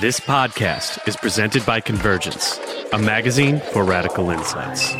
[0.00, 2.58] This podcast is presented by Convergence,
[2.92, 4.92] a magazine for radical insights.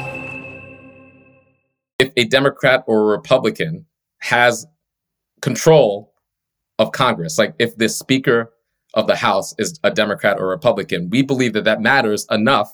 [1.98, 3.86] If a Democrat or a Republican
[4.18, 4.65] has
[5.42, 6.15] control
[6.78, 8.52] of Congress, like if the Speaker
[8.95, 12.72] of the House is a Democrat or Republican, we believe that that matters enough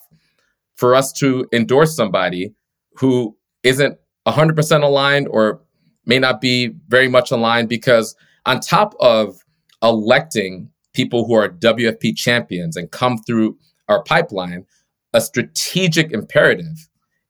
[0.77, 2.53] for us to endorse somebody
[2.97, 3.97] who isn't
[4.29, 5.63] 100% aligned or
[6.05, 8.15] may not be very much aligned because
[8.45, 9.43] on top of
[9.83, 13.57] electing people who are WFP champions and come through
[13.89, 14.67] our pipeline,
[15.13, 16.89] a strategic imperative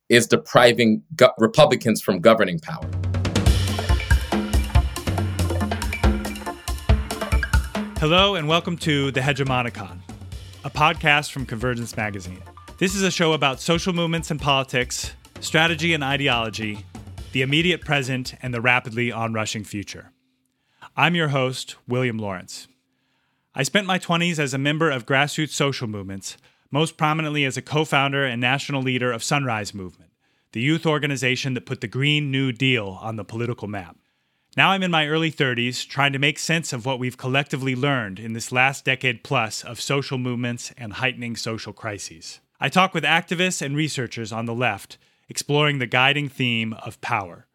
[0.09, 2.89] is depriving go- Republicans from governing power.
[7.99, 9.99] Hello, and welcome to The Hegemonicon,
[10.65, 12.41] a podcast from Convergence Magazine.
[12.79, 16.83] This is a show about social movements and politics, strategy and ideology,
[17.31, 20.11] the immediate present, and the rapidly onrushing future.
[20.97, 22.67] I'm your host, William Lawrence.
[23.53, 26.37] I spent my 20s as a member of grassroots social movements,
[26.71, 30.11] most prominently as a co founder and national leader of Sunrise Movement,
[30.53, 33.97] the youth organization that put the Green New Deal on the political map.
[34.55, 38.19] Now I'm in my early 30s, trying to make sense of what we've collectively learned
[38.19, 42.39] in this last decade plus of social movements and heightening social crises.
[42.57, 44.97] I talk with activists and researchers on the left,
[45.27, 47.47] exploring the guiding theme of power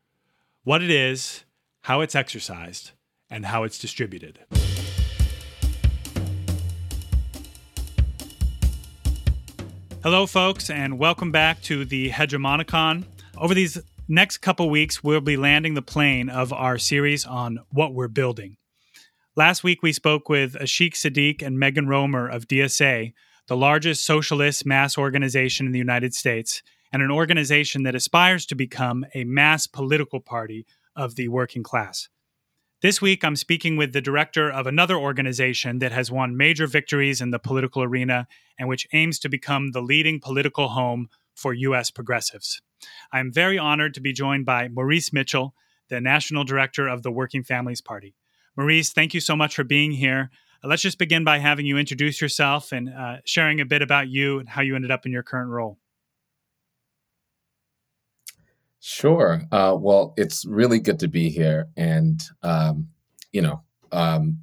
[0.62, 1.44] what it is,
[1.82, 2.90] how it's exercised,
[3.30, 4.40] and how it's distributed.
[10.06, 13.02] Hello, folks, and welcome back to the Hegemonicon.
[13.36, 13.76] Over these
[14.06, 18.56] next couple weeks, we'll be landing the plane of our series on what we're building.
[19.34, 23.14] Last week, we spoke with Ashik Siddique and Megan Romer of DSA,
[23.48, 28.54] the largest socialist mass organization in the United States, and an organization that aspires to
[28.54, 32.08] become a mass political party of the working class.
[32.82, 37.22] This week, I'm speaking with the director of another organization that has won major victories
[37.22, 41.90] in the political arena and which aims to become the leading political home for U.S.
[41.90, 42.60] progressives.
[43.10, 45.54] I'm very honored to be joined by Maurice Mitchell,
[45.88, 48.14] the national director of the Working Families Party.
[48.58, 50.30] Maurice, thank you so much for being here.
[50.62, 54.08] Uh, let's just begin by having you introduce yourself and uh, sharing a bit about
[54.08, 55.78] you and how you ended up in your current role.
[58.88, 59.42] Sure.
[59.50, 61.66] Uh, well, it's really good to be here.
[61.76, 62.86] And, um,
[63.32, 63.60] you know,
[63.90, 64.38] um,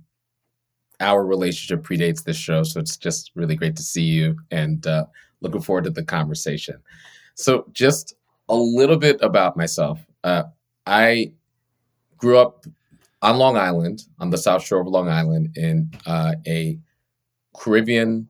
[1.00, 2.64] our relationship predates this show.
[2.64, 5.06] So it's just really great to see you and uh,
[5.40, 6.76] looking forward to the conversation.
[7.36, 8.16] So, just
[8.50, 10.06] a little bit about myself.
[10.26, 10.44] Uh,
[10.86, 11.32] I
[12.18, 12.66] grew up
[13.22, 16.78] on Long Island, on the South Shore of Long Island, in uh, a
[17.56, 18.28] Caribbean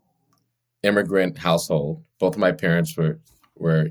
[0.84, 2.04] immigrant household.
[2.20, 3.20] Both of my parents were
[3.56, 3.90] were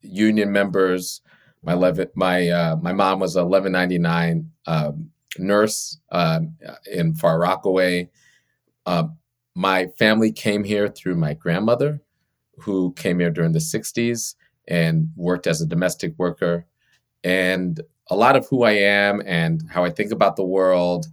[0.00, 1.20] union members
[1.62, 6.40] my eleven, my uh, my mom was a 1199 um, nurse uh,
[6.92, 8.10] in Far Rockaway.
[8.86, 9.08] Uh,
[9.54, 12.00] my family came here through my grandmother,
[12.58, 14.34] who came here during the 60s
[14.68, 16.66] and worked as a domestic worker.
[17.24, 17.80] And
[18.10, 21.06] a lot of who I am and how I think about the world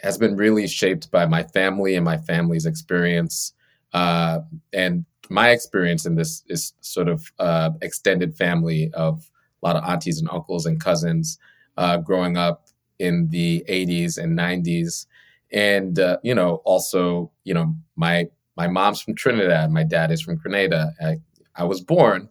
[0.00, 3.52] has been really shaped by my family and my family's experience.
[3.92, 4.40] Uh,
[4.72, 9.30] and my experience in this is sort of uh, extended family of
[9.64, 11.38] a lot of aunties and uncles and cousins
[11.76, 12.66] uh, growing up
[12.98, 15.06] in the 80s and 90s.
[15.52, 18.26] And, uh, you know, also, you know, my
[18.56, 19.70] my mom's from Trinidad.
[19.72, 20.92] My dad is from Grenada.
[21.00, 21.16] I,
[21.56, 22.28] I was born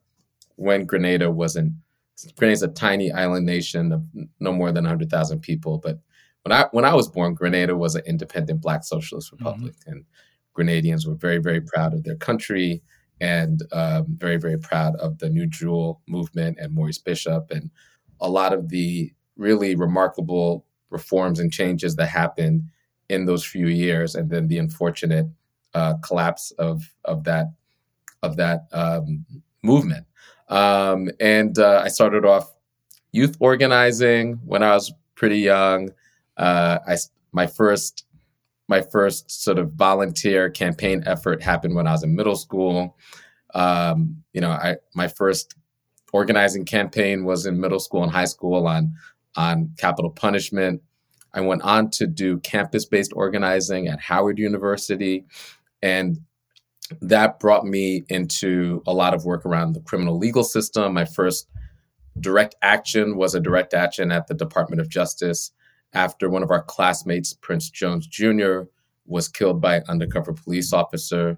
[0.55, 1.73] when Grenada wasn't.
[2.37, 4.05] Grenada's a tiny island nation of
[4.39, 5.79] no more than 100,000 people.
[5.79, 5.99] But
[6.43, 9.45] when I when I was born, Grenada was an independent Black socialist mm-hmm.
[9.45, 9.91] republic, mm-hmm.
[9.91, 10.05] and
[10.57, 12.81] Grenadians were very very proud of their country
[13.23, 17.71] and um, very, very proud of the New Jewel movement and Maurice Bishop and
[18.19, 22.63] a lot of the really remarkable reforms and changes that happened
[23.07, 25.27] in those few years, and then the unfortunate
[25.73, 27.47] uh, collapse of of that
[28.23, 29.25] of that um,
[29.61, 30.05] movement.
[30.49, 32.53] Um, and uh, I started off
[33.13, 35.91] youth organizing when I was pretty young.
[36.35, 36.97] Uh, I
[37.31, 38.05] my first
[38.67, 42.97] my first sort of volunteer campaign effort happened when I was in middle school.
[43.53, 45.55] Um, you know, I my first
[46.11, 48.93] organizing campaign was in middle school and high school on
[49.35, 50.81] on capital punishment.
[51.33, 55.25] I went on to do campus based organizing at Howard University,
[55.81, 56.19] and
[57.01, 60.93] that brought me into a lot of work around the criminal legal system.
[60.93, 61.47] My first
[62.19, 65.51] direct action was a direct action at the Department of Justice
[65.93, 68.61] after one of our classmates, Prince Jones Jr.,
[69.05, 71.37] was killed by an undercover police officer.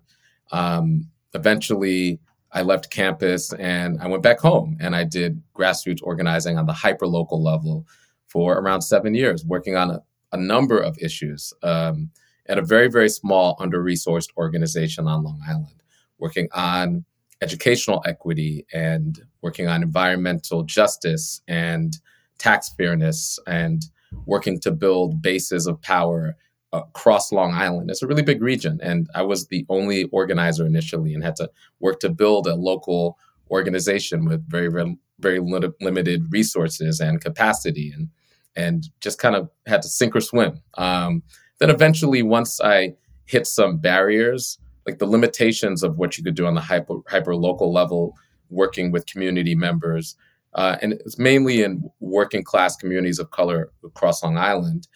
[0.51, 2.19] Um, eventually,
[2.51, 6.73] I left campus and I went back home and I did grassroots organizing on the
[6.73, 7.85] hyper local level
[8.27, 12.11] for around seven years, working on a, a number of issues, um,
[12.47, 15.81] at a very, very small, under resourced organization on Long Island,
[16.19, 17.03] working on
[17.41, 21.97] educational equity and working on environmental justice and
[22.37, 23.85] tax fairness and
[24.25, 26.35] working to build bases of power
[26.73, 27.89] across Long Island.
[27.89, 28.79] It's a really big region.
[28.81, 33.17] And I was the only organizer initially and had to work to build a local
[33.49, 38.09] organization with very, very, very limited resources and capacity and
[38.57, 40.61] and just kind of had to sink or swim.
[40.77, 41.23] Um,
[41.59, 42.93] then eventually, once I
[43.25, 47.35] hit some barriers, like the limitations of what you could do on the hyper, hyper
[47.35, 48.15] local level,
[48.49, 50.15] working with community members,
[50.55, 54.87] uh, and it's mainly in working class communities of color across Long Island.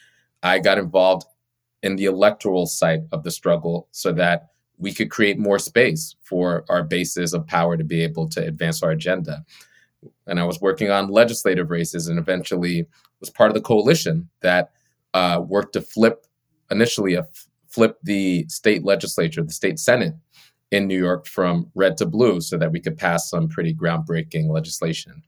[0.42, 1.28] I got involved
[1.84, 4.48] in the electoral side of the struggle so that
[4.78, 8.82] we could create more space for our bases of power to be able to advance
[8.82, 9.44] our agenda.
[10.28, 12.88] And I was working on legislative races and eventually
[13.20, 14.72] was part of the coalition that
[15.14, 16.26] uh, worked to flip,
[16.72, 20.14] initially, a f- flip the state legislature, the state senate
[20.72, 24.50] in New York from red to blue so that we could pass some pretty groundbreaking
[24.50, 25.24] legislation.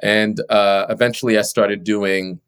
[0.00, 2.40] And uh, eventually I started doing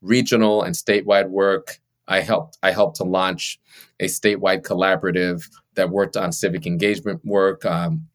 [0.00, 1.78] regional and statewide work.
[2.08, 3.60] I helped I helped to launch
[4.00, 8.06] a statewide collaborative that worked on civic engagement work um,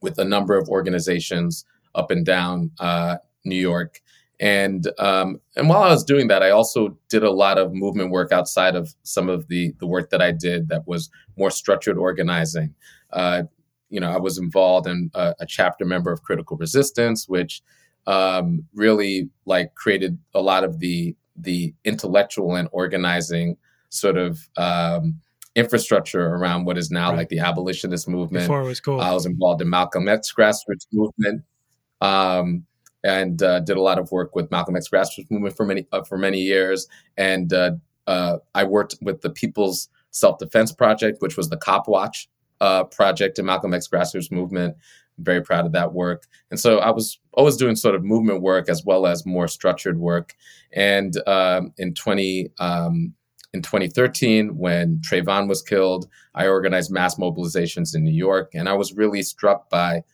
[0.00, 1.64] with a number of organizations
[1.94, 4.00] up and down uh, New York.
[4.40, 8.10] And um, and while I was doing that, I also did a lot of movement
[8.10, 11.98] work outside of some of the the work that I did that was more structured
[11.98, 12.74] organizing.
[13.12, 13.42] Uh,
[13.90, 17.62] you know, I was involved in a, a, chapter member of Critical Resistance, which
[18.06, 23.56] um, really like created a lot of the the intellectual and organizing
[23.88, 25.20] sort of um,
[25.54, 27.18] infrastructure around what is now right.
[27.18, 28.44] like the abolitionist movement.
[28.44, 29.00] Before it was cool.
[29.00, 31.42] I was involved in Malcolm X grassroots movement,
[32.00, 32.64] um,
[33.02, 36.02] and uh, did a lot of work with Malcolm X grassroots movement for many uh,
[36.04, 36.86] for many years.
[37.16, 37.72] And uh,
[38.06, 42.28] uh I worked with the People's Self Defense Project, which was the Cop Watch
[42.60, 44.76] uh, project in Malcolm X grassroots movement.
[45.18, 46.26] very proud of that work.
[46.50, 49.98] And so I was always doing sort of movement work as well as more structured
[49.98, 50.34] work.
[50.72, 53.14] And um, in 20 um,
[53.52, 58.74] in 2013, when Trayvon was killed, I organized mass mobilizations in New York, and I
[58.74, 60.04] was really struck by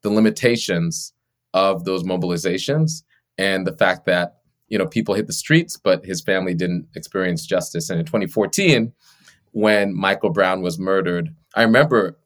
[0.00, 1.12] the limitations
[1.52, 3.02] of those mobilizations
[3.38, 4.36] and the fact that
[4.68, 7.90] you know people hit the streets, but his family didn't experience justice.
[7.90, 8.92] And in 2014,
[9.52, 12.18] when Michael Brown was murdered, I remember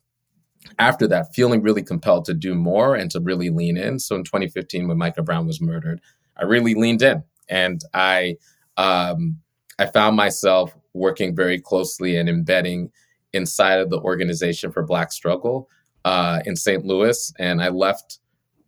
[0.79, 3.99] after that feeling really compelled to do more and to really lean in.
[3.99, 6.01] So in 2015, when Micah Brown was murdered,
[6.37, 8.37] I really leaned in and I
[8.77, 9.39] um,
[9.79, 12.91] I found myself working very closely and embedding
[13.33, 15.69] inside of the organization for Black Struggle
[16.05, 16.85] uh, in St.
[16.85, 17.33] Louis.
[17.39, 18.19] And I left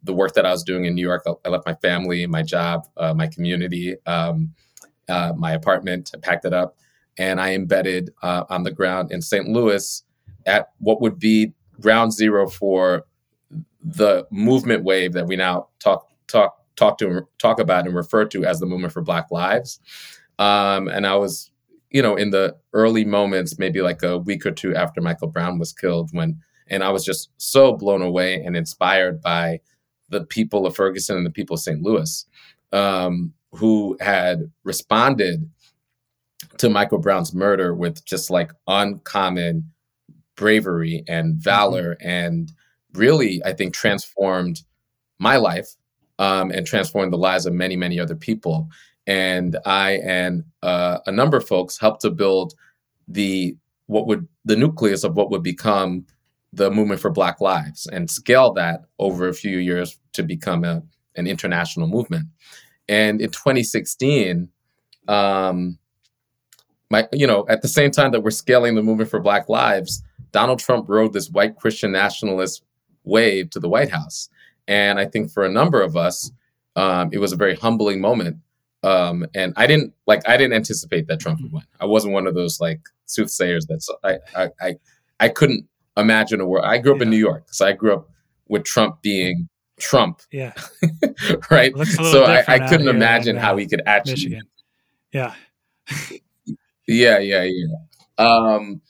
[0.03, 1.25] the work that I was doing in New York.
[1.44, 4.53] I left my family, my job, uh, my community, um,
[5.08, 6.11] uh, my apartment.
[6.15, 6.76] I packed it up
[7.19, 9.49] and I embedded uh, on the ground in St.
[9.49, 10.03] Louis
[10.47, 13.05] at what would be ground zero for
[13.83, 18.44] the movement wave that we now talk talk talk to talk about and refer to
[18.44, 19.81] as the movement for Black Lives.
[20.39, 21.50] Um, and I was,
[21.91, 25.59] you know, in the early moments, maybe like a week or two after Michael Brown
[25.59, 29.61] was killed, when, and I was just so blown away and inspired by
[30.09, 31.83] the people of Ferguson and the people of St.
[31.83, 32.27] Louis
[32.73, 35.49] um, who had responded
[36.59, 39.71] to Michael Brown's murder with just like uncommon
[40.43, 42.09] bravery and valor mm-hmm.
[42.09, 42.53] and
[42.94, 44.63] really, I think, transformed
[45.19, 45.69] my life
[46.19, 48.69] um, and transformed the lives of many, many other people
[49.06, 52.55] and I and uh, a number of folks helped to build
[53.08, 53.56] the
[53.87, 56.06] what would the nucleus of what would become
[56.53, 60.82] the movement for Black Lives and scale that over a few years to become a,
[61.17, 62.27] an international movement.
[62.89, 64.49] And in 2016,
[65.08, 65.79] um,
[66.91, 70.03] my you know at the same time that we're scaling the movement for Black Lives,
[70.32, 72.62] Donald Trump rode this white Christian nationalist
[73.05, 74.29] wave to the White House,
[74.67, 76.31] and I think for a number of us,
[76.77, 78.39] um, it was a very humbling moment
[78.84, 81.62] um, and I didn't like I didn't anticipate that Trump would win.
[81.81, 84.74] I wasn't one of those like soothsayers that I I I,
[85.20, 86.65] I couldn't imagine a world.
[86.65, 87.05] I grew up yeah.
[87.05, 88.08] in New York, so I grew up
[88.48, 89.48] with Trump being
[89.79, 90.22] Trump.
[90.32, 90.53] Yeah.
[91.51, 91.77] right.
[91.86, 94.15] so I, I couldn't imagine how he could actually.
[94.15, 94.43] Michigan.
[95.12, 95.34] Yeah.
[96.89, 97.77] yeah, yeah, yeah.
[98.19, 98.81] Um,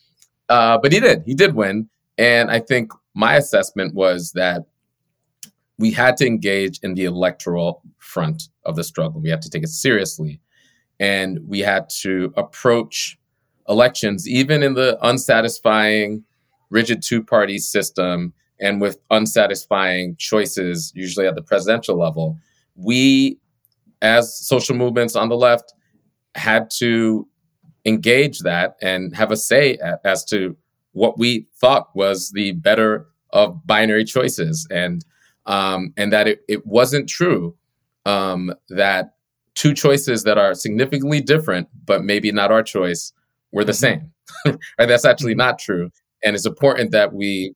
[0.53, 1.23] uh, but he did.
[1.25, 4.63] He did win, and I think my assessment was that
[5.79, 9.21] we had to engage in the electoral front of the struggle.
[9.21, 10.41] We had to take it seriously.
[11.01, 13.19] And we had to approach
[13.69, 16.23] elections, even in the unsatisfying,
[16.71, 22.39] rigid two party system and with unsatisfying choices, usually at the presidential level.
[22.77, 23.39] We,
[24.01, 25.75] as social movements on the left,
[26.37, 27.27] had to
[27.85, 30.57] engage that and have a say as to
[30.93, 35.05] what we thought was the better of binary choices and
[35.47, 37.57] um, and that it, it wasn't true
[38.07, 39.15] um, that
[39.55, 43.13] two choices that are significantly different but maybe not our choice
[43.53, 44.01] were the mm-hmm.
[44.45, 45.39] same right that's actually mm-hmm.
[45.39, 45.91] not true
[46.25, 47.55] and it's important that we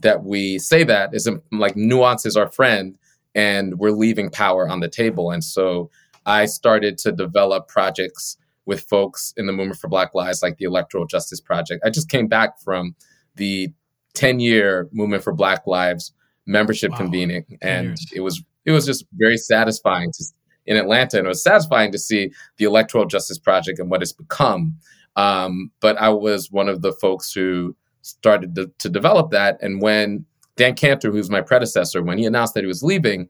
[0.00, 2.96] that we say that is like nuance is our friend
[3.34, 5.90] and we're leaving power on the table and so
[6.26, 10.64] i started to develop projects with folks in the movement for black lives like the
[10.64, 11.82] electoral justice project.
[11.84, 12.94] I just came back from
[13.36, 13.72] the
[14.14, 16.12] 10 year movement for black lives
[16.46, 16.98] membership wow.
[16.98, 20.24] convening and it was it was just very satisfying to
[20.66, 24.12] in atlanta and it was satisfying to see the electoral justice project and what it's
[24.12, 24.76] become.
[25.16, 29.80] Um, but i was one of the folks who started to, to develop that and
[29.80, 33.28] when dan cantor who's my predecessor when he announced that he was leaving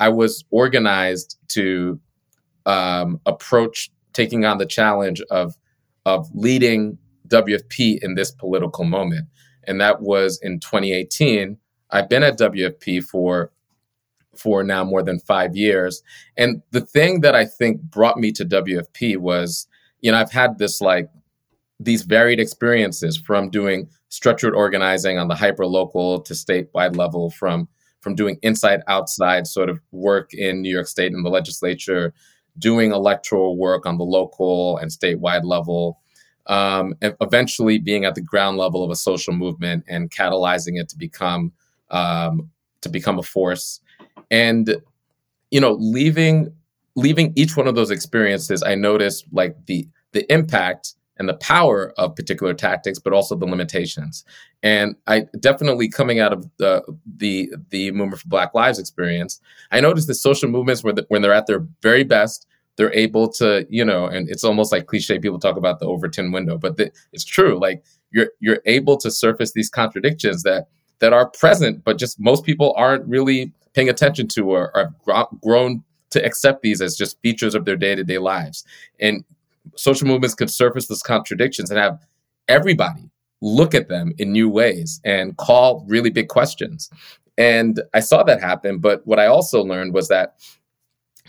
[0.00, 1.98] i was organized to
[2.66, 5.56] um, approach taking on the challenge of
[6.06, 6.98] of leading
[7.28, 9.26] wfp in this political moment
[9.64, 11.56] and that was in 2018.
[11.90, 13.50] I've been at WFP for
[14.36, 16.02] for now more than five years.
[16.36, 19.66] And the thing that I think brought me to WFP was,
[20.00, 21.10] you know, I've had this like
[21.78, 27.68] these varied experiences from doing structured organizing on the hyper local to statewide level, from
[28.00, 32.14] from doing inside outside sort of work in New York State and the legislature,
[32.58, 36.00] doing electoral work on the local and statewide level,
[36.46, 40.98] um, eventually being at the ground level of a social movement and catalyzing it to
[40.98, 41.52] become
[41.90, 43.80] um, to become a force.
[44.30, 44.80] And
[45.50, 46.52] you know leaving
[46.96, 51.92] leaving each one of those experiences i noticed like the the impact and the power
[51.96, 54.24] of particular tactics but also the limitations.
[54.64, 56.82] And i definitely coming out of the
[57.16, 61.22] the the movement for black lives experience i noticed that social movements when, the, when
[61.22, 62.46] they're at their very best
[62.76, 66.32] they're able to you know and it's almost like cliche people talk about the overton
[66.32, 67.58] window but the, it's true.
[67.58, 70.68] Like you're you're able to surface these contradictions that
[71.00, 75.84] that are present but just most people aren't really paying attention to or are grown
[76.10, 78.64] to accept these as just features of their day-to-day lives.
[78.98, 79.24] And
[79.76, 81.98] social movements can surface those contradictions and have
[82.48, 83.10] everybody
[83.42, 86.90] look at them in new ways and call really big questions.
[87.38, 90.34] And i saw that happen but what i also learned was that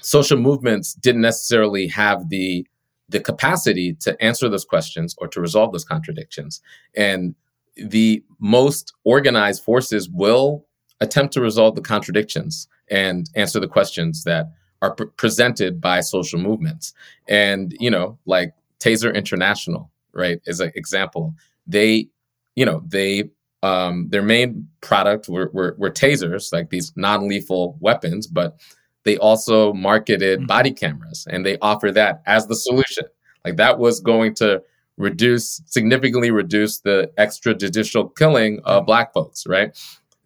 [0.01, 2.67] social movements didn't necessarily have the
[3.11, 6.61] the capacity to answer those questions or to resolve those contradictions.
[6.95, 7.35] And
[7.75, 10.65] the most organized forces will
[11.01, 16.39] attempt to resolve the contradictions and answer the questions that are pre- presented by social
[16.39, 16.93] movements
[17.27, 21.33] and you know like taser international right is an example
[21.67, 22.07] they
[22.55, 23.29] you know they
[23.63, 28.59] um, their main product were, were, were tasers like these non-lethal weapons but
[29.03, 30.47] they also marketed mm-hmm.
[30.47, 33.05] body cameras and they offer that as the solution.
[33.45, 34.61] Like that was going to
[34.97, 39.77] reduce, significantly reduce the extrajudicial killing of black folks, right?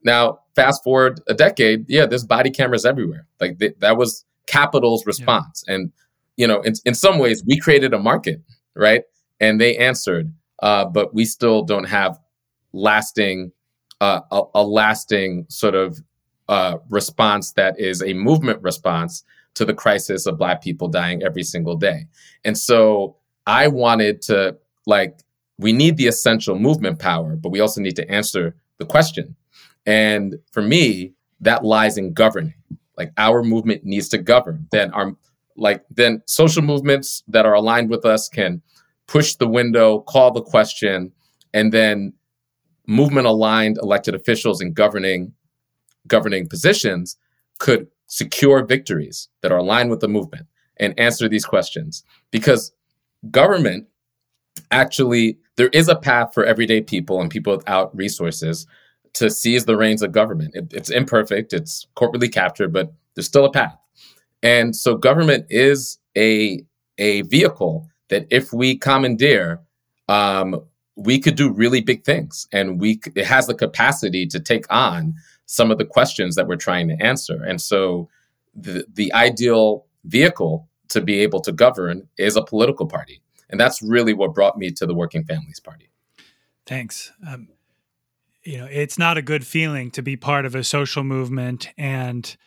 [0.04, 3.28] Now, fast forward a decade, yeah, there's body cameras everywhere.
[3.40, 5.64] Like th- that was Capital's response.
[5.68, 5.76] Yeah.
[5.76, 5.92] And,
[6.38, 8.42] you know, in, in some ways, we created a market,
[8.76, 9.04] right?
[9.40, 12.18] And they answered, uh, but we still don't have
[12.74, 13.52] lasting,
[14.02, 16.00] uh, a, a lasting sort of
[16.48, 19.24] uh, response that is a movement response
[19.56, 22.08] to the crisis of Black people dying every single day.
[22.44, 23.16] And so
[23.48, 25.20] I wanted to, like,
[25.58, 29.36] we need the essential movement power, but we also need to answer the question.
[29.86, 32.56] And for me, that lies in governing.
[32.98, 34.68] Like, our movement needs to govern.
[34.72, 35.16] Then, our,
[35.56, 38.62] like, then social movements that are aligned with us can
[39.08, 41.12] push the window, call the question,
[41.54, 42.14] and then
[42.88, 45.34] movement aligned elected officials in governing
[46.08, 47.18] governing positions
[47.58, 50.46] could secure victories that are aligned with the movement
[50.78, 52.04] and answer these questions.
[52.30, 52.72] Because
[53.32, 53.88] government
[54.72, 58.68] actually, there is a path for everyday people and people without resources
[59.16, 60.56] to seize the reins of government.
[60.56, 63.78] It, it's imperfect, it's corporately captured, but there's still a path.
[64.44, 66.64] And so government is a,
[66.98, 69.62] a vehicle that if we commandeer,
[70.08, 70.62] um,
[70.96, 75.14] we could do really big things and we it has the capacity to take on
[75.46, 77.44] some of the questions that we're trying to answer.
[77.44, 78.08] And so
[78.54, 83.22] the, the ideal vehicle to be able to govern is a political party.
[83.50, 85.90] And that's really what brought me to the Working Families Party.
[86.66, 87.12] Thanks.
[87.28, 87.50] Um,
[88.46, 92.38] you know, it's not a good feeling to be part of a social movement and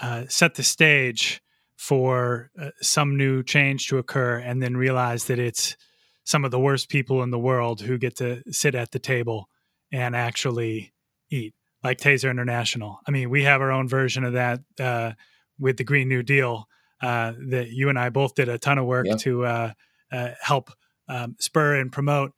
[0.00, 1.40] uh, set the stage
[1.76, 5.76] for uh, some new change to occur and then realize that it's
[6.24, 9.48] some of the worst people in the world who get to sit at the table
[9.92, 10.92] and actually
[11.30, 12.98] eat like Taser International.
[13.06, 15.12] I mean, we have our own version of that uh,
[15.58, 16.66] with the Green New Deal
[17.02, 19.16] uh, that you and I both did a ton of work yeah.
[19.16, 19.72] to uh,
[20.10, 20.70] uh help
[21.08, 22.32] um, spur and promote.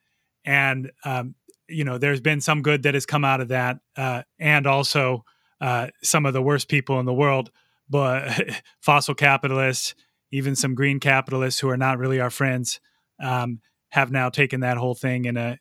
[0.44, 1.34] And um,
[1.68, 5.24] you know, there's been some good that has come out of that, uh, and also
[5.60, 7.50] uh, some of the worst people in the world,
[7.88, 8.40] but
[8.80, 9.94] fossil capitalists,
[10.30, 12.80] even some green capitalists who are not really our friends,
[13.20, 15.58] um, have now taken that whole thing in a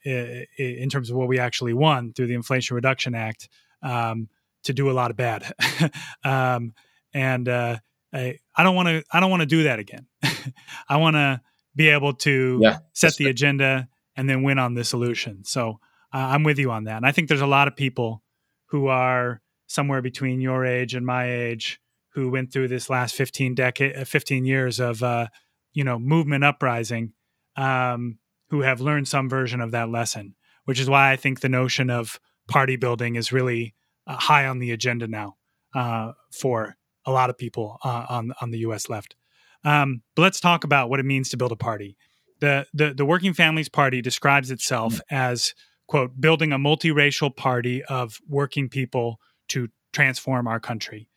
[0.58, 3.48] in terms of what we actually won through the Inflation Reduction Act
[3.82, 4.28] um,
[4.64, 5.54] to do a lot of bad.
[6.24, 6.74] um,
[7.14, 7.78] and uh,
[8.14, 10.08] I, I don't want to I don't want to do that again.
[10.90, 11.42] I want to
[11.76, 15.44] be able to yeah, set the agenda and then win on the solution.
[15.46, 15.80] So
[16.16, 16.96] uh, I'm with you on that.
[16.96, 18.24] And I think there's a lot of people
[18.68, 21.82] who are somewhere between your age and my age
[22.14, 25.28] who went through this last 15 decade uh, 15 years of uh,
[25.74, 27.12] you know movement uprising
[27.58, 28.18] um,
[28.50, 31.90] who have learned some version of that lesson which is why i think the notion
[31.90, 33.74] of party building is really
[34.08, 35.36] uh, high on the agenda now
[35.74, 39.16] uh, for a lot of people uh, on on the us left
[39.64, 41.98] um, but let's talk about what it means to build a party
[42.40, 45.16] the the, the working families party describes itself mm-hmm.
[45.16, 45.54] as
[45.88, 51.10] quote building a multiracial party of working people to transform our country.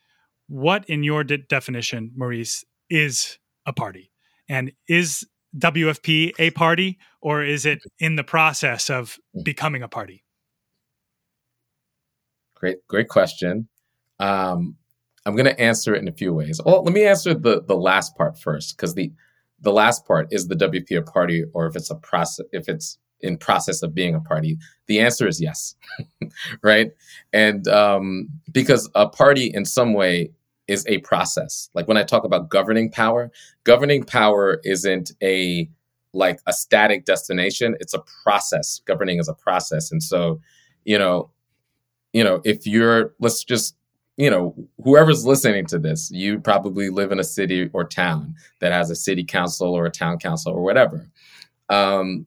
[0.48, 4.10] What, in your de- definition, Maurice, is a party?
[4.48, 10.24] And is WFP a party, or is it in the process of becoming a party?
[12.54, 13.68] Great, great question.
[14.18, 14.76] Um,
[15.24, 16.60] I'm going to answer it in a few ways.
[16.64, 19.12] Well, let me answer the the last part first, because the
[19.60, 22.98] the last part is the WP a party, or if it's a process, if it's
[23.20, 24.58] in process of being a party?
[24.86, 25.74] The answer is yes,
[26.62, 26.92] right?
[27.32, 30.30] And um, because a party in some way
[30.66, 31.70] is a process.
[31.74, 33.30] Like when I talk about governing power,
[33.64, 35.68] governing power isn't a
[36.12, 37.76] like a static destination.
[37.80, 38.80] It's a process.
[38.86, 39.90] Governing is a process.
[39.90, 40.40] And so,
[40.84, 41.30] you know,
[42.12, 43.74] you know, if you're let's just
[44.18, 48.72] you know, whoever's listening to this, you probably live in a city or town that
[48.72, 51.08] has a city council or a town council or whatever.
[51.68, 52.26] Um,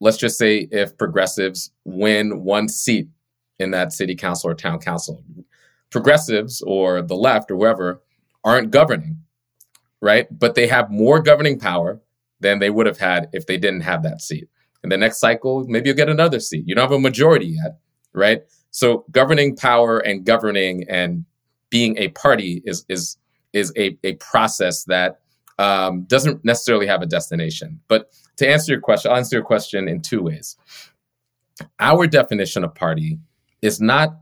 [0.00, 3.08] let's just say if progressives win one seat
[3.58, 5.22] in that city council or town council,
[5.90, 8.02] progressives or the left or whoever
[8.44, 9.18] aren't governing,
[10.00, 10.26] right?
[10.36, 12.00] But they have more governing power
[12.40, 14.48] than they would have had if they didn't have that seat.
[14.84, 16.64] In the next cycle, maybe you'll get another seat.
[16.66, 17.78] You don't have a majority yet,
[18.12, 18.42] right?
[18.70, 21.24] So governing power and governing and
[21.70, 23.16] being a party is is
[23.52, 25.20] is a, a process that
[25.58, 27.80] um, doesn't necessarily have a destination.
[27.88, 30.56] But to answer your question, I'll answer your question in two ways.
[31.80, 33.18] Our definition of party
[33.62, 34.18] is not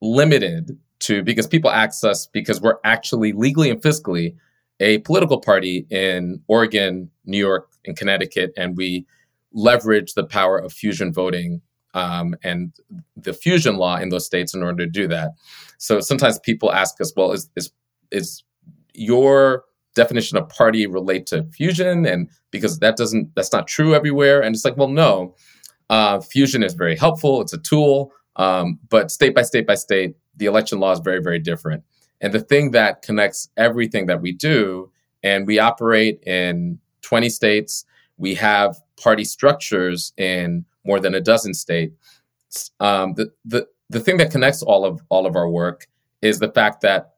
[0.00, 4.36] limited to because people ask us because we're actually legally and fiscally
[4.80, 9.06] a political party in Oregon, New York, and Connecticut, and we
[9.52, 11.60] leverage the power of fusion voting
[11.94, 12.72] um, and
[13.16, 15.32] the fusion law in those states in order to do that.
[15.78, 17.72] So sometimes people ask us, "Well, is is
[18.10, 18.44] is
[18.94, 19.64] your
[20.02, 22.06] definition of party relate to fusion?
[22.06, 24.42] And because that doesn't that's not true everywhere.
[24.42, 25.34] And it's like well no
[25.90, 27.40] uh, fusion is very helpful.
[27.40, 28.12] It's a tool.
[28.36, 31.84] Um, but state by state by state the election law is very very different.
[32.20, 34.90] And the thing that connects everything that we do
[35.22, 37.84] and we operate in 20 states
[38.18, 41.94] we have party structures in more than a dozen states.
[42.80, 45.86] Um, the, the, the thing that connects all of all of our work
[46.20, 47.14] is the fact that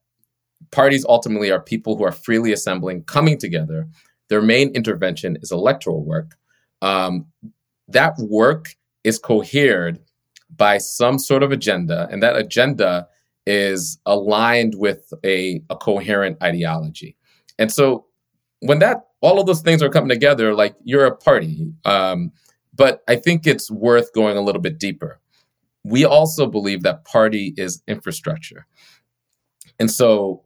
[0.71, 3.89] parties ultimately are people who are freely assembling, coming together.
[4.29, 6.37] Their main intervention is electoral work.
[6.83, 7.27] Um,
[7.89, 9.99] that work is cohered
[10.57, 13.09] by some sort of agenda, and that agenda
[13.47, 17.17] is aligned with a, a coherent ideology.
[17.59, 18.07] And so
[18.61, 21.73] when that all of those things are coming together, like you're a party.
[21.85, 22.33] Um,
[22.75, 25.21] but I think it's worth going a little bit deeper.
[25.85, 28.67] We also believe that party is infrastructure.
[29.79, 30.43] And so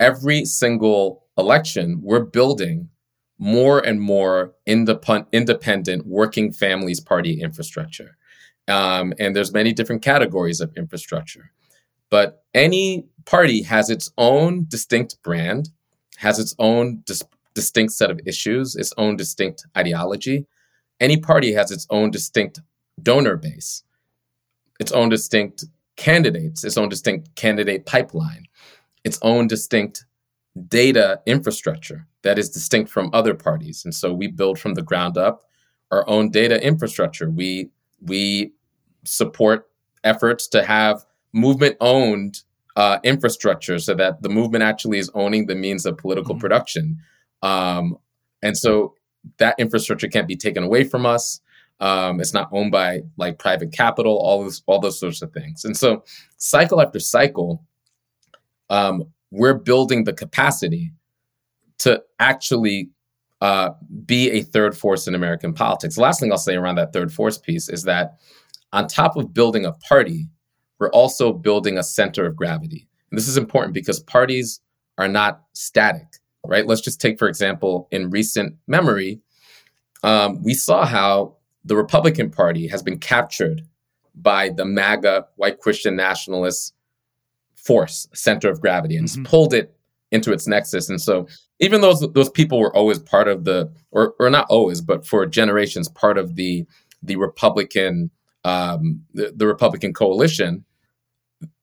[0.00, 2.88] every single election, we're building
[3.38, 8.16] more and more independent, independent working families party infrastructure.
[8.66, 11.52] Um, and there's many different categories of infrastructure.
[12.10, 15.70] But any party has its own distinct brand,
[16.16, 17.22] has its own dis-
[17.54, 20.46] distinct set of issues, its own distinct ideology.
[20.98, 22.60] Any party has its own distinct
[23.02, 23.84] donor base,
[24.78, 25.64] its own distinct
[25.96, 28.46] candidates, its own distinct candidate pipeline
[29.04, 30.04] its own distinct
[30.68, 33.84] data infrastructure that is distinct from other parties.
[33.84, 35.42] And so we build from the ground up
[35.90, 37.30] our own data infrastructure.
[37.30, 38.52] We we
[39.04, 39.68] support
[40.04, 42.42] efforts to have movement owned
[42.76, 46.40] uh, infrastructure so that the movement actually is owning the means of political mm-hmm.
[46.40, 46.98] production.
[47.42, 47.96] Um,
[48.42, 48.94] and so
[49.38, 51.40] that infrastructure can't be taken away from us.
[51.80, 55.64] Um, it's not owned by like private capital, all those all those sorts of things.
[55.64, 56.04] And so
[56.36, 57.64] cycle after cycle,
[58.70, 60.92] um, we're building the capacity
[61.78, 62.90] to actually
[63.40, 63.70] uh,
[64.04, 65.96] be a third force in American politics.
[65.96, 68.18] The last thing I'll say around that third force piece is that
[68.72, 70.28] on top of building a party,
[70.78, 72.88] we're also building a center of gravity.
[73.10, 74.60] And this is important because parties
[74.98, 76.06] are not static,
[76.46, 76.66] right?
[76.66, 79.20] Let's just take, for example, in recent memory,
[80.02, 83.62] um, we saw how the Republican Party has been captured
[84.14, 86.74] by the MAGA white Christian nationalist
[87.64, 89.24] force, center of gravity, and mm-hmm.
[89.24, 89.74] pulled it
[90.10, 90.88] into its nexus.
[90.88, 91.28] And so,
[91.60, 95.26] even those, those people were always part of the, or, or not always, but for
[95.26, 96.66] generations, part of the
[97.02, 98.10] the Republican
[98.44, 100.64] um, the, the Republican coalition,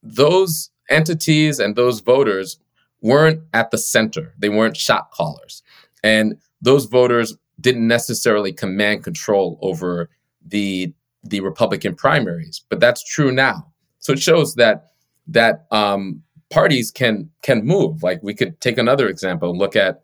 [0.03, 2.59] those entities and those voters
[3.01, 4.33] weren't at the center.
[4.37, 5.63] They weren't shot callers,
[6.03, 10.09] and those voters didn't necessarily command control over
[10.45, 12.63] the the Republican primaries.
[12.69, 13.71] But that's true now.
[13.99, 14.91] So it shows that
[15.27, 18.03] that um, parties can can move.
[18.03, 19.57] Like we could take another example.
[19.57, 20.01] Look at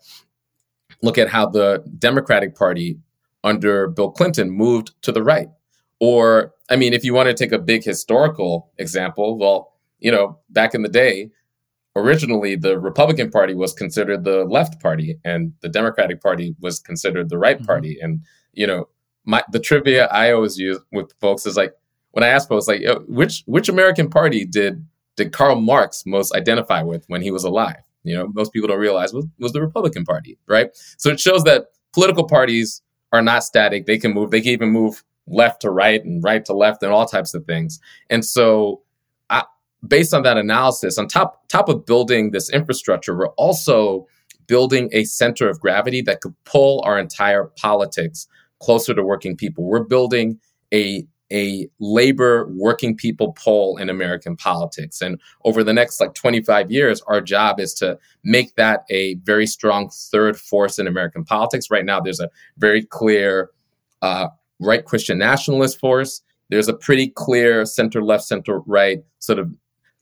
[1.02, 2.98] look at how the Democratic Party
[3.44, 5.50] under Bill Clinton moved to the right.
[6.00, 10.40] Or I mean, if you want to take a big historical example, well, you know,
[10.50, 11.30] back in the day,
[11.96, 17.30] originally the Republican Party was considered the left party, and the Democratic Party was considered
[17.30, 17.66] the right mm-hmm.
[17.66, 17.98] party.
[18.02, 18.22] And
[18.54, 18.90] you know,
[19.26, 21.74] my the trivia I always use with folks is like
[22.12, 26.82] when I ask folks like, which which American Party did did Karl Marx most identify
[26.82, 27.82] with when he was alive?
[28.04, 30.70] You know, most people don't realize was, was the Republican Party, right?
[30.98, 34.32] So it shows that political parties are not static; they can move.
[34.32, 37.46] They can even move left to right and right to left and all types of
[37.46, 37.80] things.
[38.10, 38.82] And so,
[39.30, 39.44] I,
[39.88, 44.08] based on that analysis, on top top of building this infrastructure, we're also
[44.48, 48.28] building a center of gravity that could pull our entire politics
[48.60, 49.64] closer to working people.
[49.64, 50.40] We're building
[50.74, 55.02] a a labor working people pole in American politics.
[55.02, 59.48] And over the next like 25 years, our job is to make that a very
[59.48, 61.72] strong third force in American politics.
[61.72, 63.50] Right now, there's a very clear
[64.02, 64.28] uh,
[64.60, 66.22] right Christian nationalist force.
[66.50, 69.52] There's a pretty clear center left, center right sort of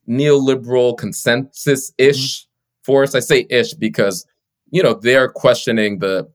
[0.09, 2.83] neoliberal consensus ish mm-hmm.
[2.83, 3.15] force.
[3.15, 4.25] I say ish because,
[4.71, 6.29] you know, they're questioning the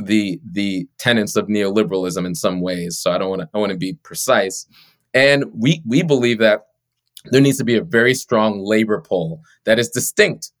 [0.00, 2.98] the the tenets of neoliberalism in some ways.
[2.98, 4.66] So I don't want to I want to be precise.
[5.14, 6.66] And we we believe that
[7.30, 10.52] there needs to be a very strong labor pole that is distinct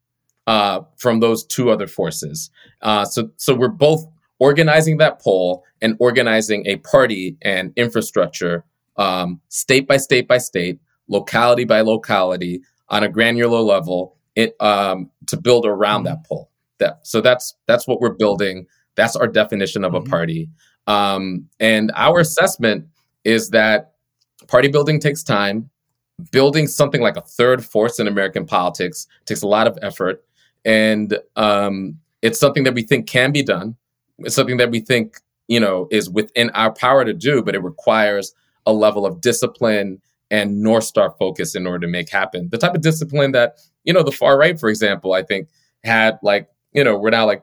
[0.46, 2.50] uh, from those two other forces.
[2.82, 4.06] Uh, so so we're both
[4.38, 8.64] organizing that pole and organizing a party and infrastructure
[8.96, 15.10] um, state by state by state, locality by locality, on a granular level, it, um,
[15.26, 16.50] to build around that pole.
[16.78, 18.66] That so that's that's what we're building.
[18.96, 20.06] That's our definition of mm-hmm.
[20.06, 20.48] a party.
[20.86, 22.86] Um, and our assessment
[23.24, 23.92] is that
[24.48, 25.70] party building takes time.
[26.32, 30.22] Building something like a third force in American politics takes a lot of effort.
[30.64, 33.76] And um, it's something that we think can be done.
[34.18, 35.16] It's something that we think,
[35.48, 38.34] you know, is within our power to do, but it requires
[38.66, 42.48] a level of discipline and North Star focus in order to make happen.
[42.50, 45.48] The type of discipline that, you know, the far right, for example, I think
[45.84, 47.42] had like, you know, we're now like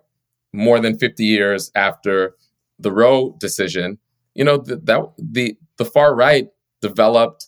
[0.53, 2.35] more than 50 years after
[2.79, 3.97] the Roe decision,
[4.35, 6.49] you know, the, that the the far right
[6.81, 7.47] developed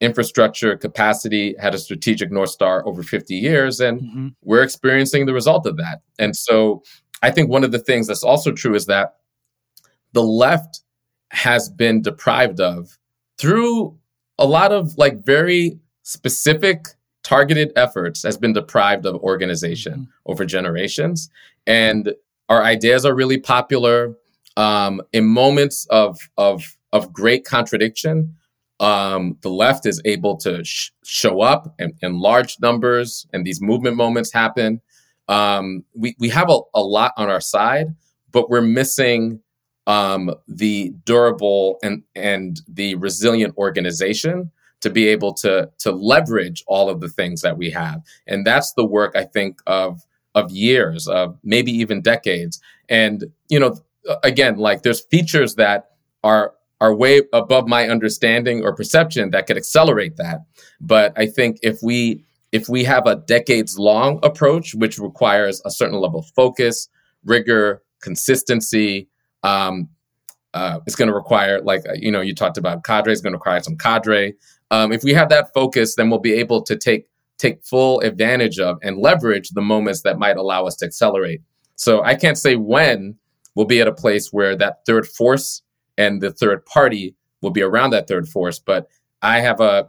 [0.00, 4.28] infrastructure capacity, had a strategic north star over 50 years, and mm-hmm.
[4.42, 6.00] we're experiencing the result of that.
[6.18, 6.82] And so,
[7.22, 9.16] I think one of the things that's also true is that
[10.12, 10.80] the left
[11.30, 12.98] has been deprived of
[13.38, 13.96] through
[14.38, 16.86] a lot of like very specific
[17.22, 20.30] targeted efforts has been deprived of organization mm-hmm.
[20.30, 21.30] over generations
[21.66, 22.14] and
[22.50, 24.14] our ideas are really popular.
[24.56, 28.34] Um, in moments of of of great contradiction,
[28.80, 33.62] um, the left is able to sh- show up in, in, large numbers, and these
[33.62, 34.80] movement moments happen.
[35.28, 37.94] Um, we we have a, a, lot on our side,
[38.32, 39.40] but we're missing
[39.86, 46.90] um, the durable and and the resilient organization to be able to to leverage all
[46.90, 50.02] of the things that we have, and that's the work I think of
[50.34, 52.60] of years, of maybe even decades.
[52.88, 53.76] And you know,
[54.22, 55.90] again, like there's features that
[56.22, 60.40] are are way above my understanding or perception that could accelerate that.
[60.80, 65.70] But I think if we if we have a decades long approach, which requires a
[65.70, 66.88] certain level of focus,
[67.24, 69.08] rigor, consistency,
[69.42, 69.88] um,
[70.52, 73.36] uh, it's going to require, like, you know, you talked about cadre, is going to
[73.36, 74.34] require some cadre.
[74.72, 77.06] Um, if we have that focus, then we'll be able to take
[77.40, 81.40] take full advantage of and leverage the moments that might allow us to accelerate.
[81.76, 83.16] So I can't say when
[83.54, 85.62] we'll be at a place where that third force
[85.96, 88.88] and the third party will be around that third force, but
[89.22, 89.88] I have a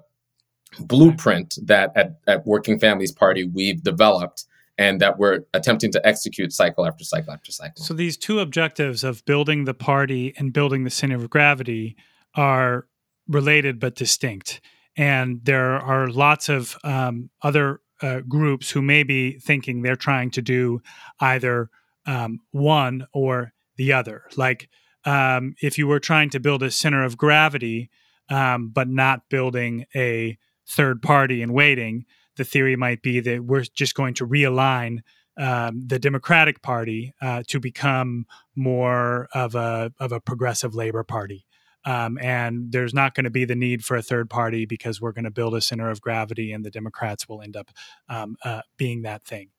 [0.80, 4.46] blueprint that at, at Working Families Party we've developed
[4.78, 7.84] and that we're attempting to execute cycle after cycle after cycle.
[7.84, 11.98] So these two objectives of building the party and building the center of gravity
[12.36, 12.88] are
[13.28, 14.62] related but distinct.
[14.98, 20.32] And there are lots of um, other uh, groups who may be thinking they're trying
[20.32, 20.82] to do
[21.20, 21.70] either
[22.06, 24.24] um, one or the other.
[24.36, 24.70] Like
[25.06, 27.90] um, if you were trying to build a center of gravity,
[28.30, 32.06] um, but not building a third party and waiting,
[32.38, 35.00] the theory might be that we're just going to realign
[35.38, 38.26] um, the Democratic Party uh, to become
[38.56, 41.46] more of a of a progressive labor party.
[41.86, 45.14] Um, and there's not going to be the need for a third party because we're
[45.14, 47.72] going to build a center of gravity, and the Democrats will end up
[48.08, 49.50] um, uh, being that thing.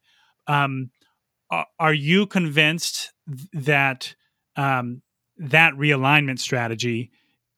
[0.47, 0.91] Um,
[1.79, 3.13] are you convinced
[3.53, 4.15] that
[4.57, 5.03] um,
[5.37, 7.11] that realignment strategy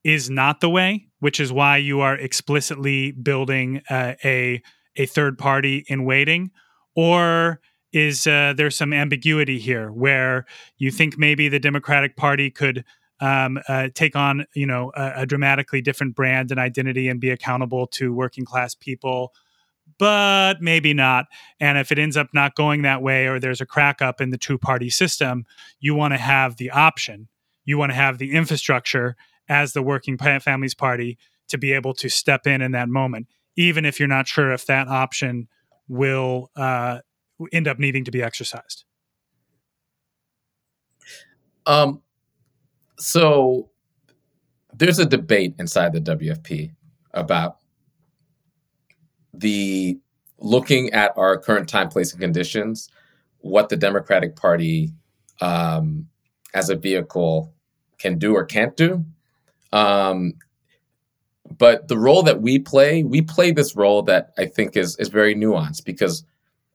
[0.03, 4.63] is not the way, which is why you are explicitly building uh, a
[4.97, 6.51] a third party in waiting,
[6.95, 7.61] or
[7.93, 10.47] is uh, there some ambiguity here where
[10.79, 12.85] you think maybe the Democratic Party could
[13.21, 17.31] um, uh, take on you know a, a, dramatically different brand and identity and be
[17.31, 19.33] accountable to working class people.
[19.99, 21.27] But maybe not.
[21.61, 24.31] And if it ends up not going that way or there's a crack up in
[24.31, 25.45] the two party system
[25.79, 27.29] you want to have the option.
[27.65, 29.15] You want to have the infrastructure
[29.49, 33.85] as the working families party to be able to step in in that moment even
[33.85, 35.49] if you're not sure if that option
[35.89, 36.99] will uh,
[37.53, 38.85] end up needing to be exercised.
[41.67, 42.03] Um
[42.99, 43.69] so
[44.73, 46.73] there's a debate inside the WFP
[47.13, 47.59] about
[49.33, 49.99] the
[50.39, 52.91] looking at our current time, place, and conditions,
[53.39, 54.93] what the Democratic Party
[55.41, 56.07] um,
[56.55, 57.53] as a vehicle
[57.99, 59.05] can do or can't do.
[59.73, 60.35] Um,
[61.59, 65.09] but the role that we play, we play this role that I think is is
[65.09, 66.25] very nuanced because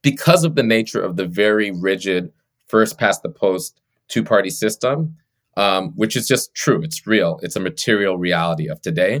[0.02, 2.32] because of the nature of the very rigid
[2.66, 5.16] first past the post two party system
[5.60, 6.80] um, which is just true.
[6.82, 7.38] It's real.
[7.42, 9.20] It's a material reality of today.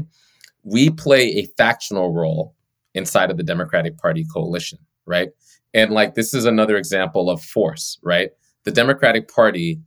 [0.62, 2.54] We play a factional role
[2.94, 5.28] inside of the Democratic Party coalition, right?
[5.74, 8.30] And like this is another example of force, right?
[8.64, 9.80] The Democratic Party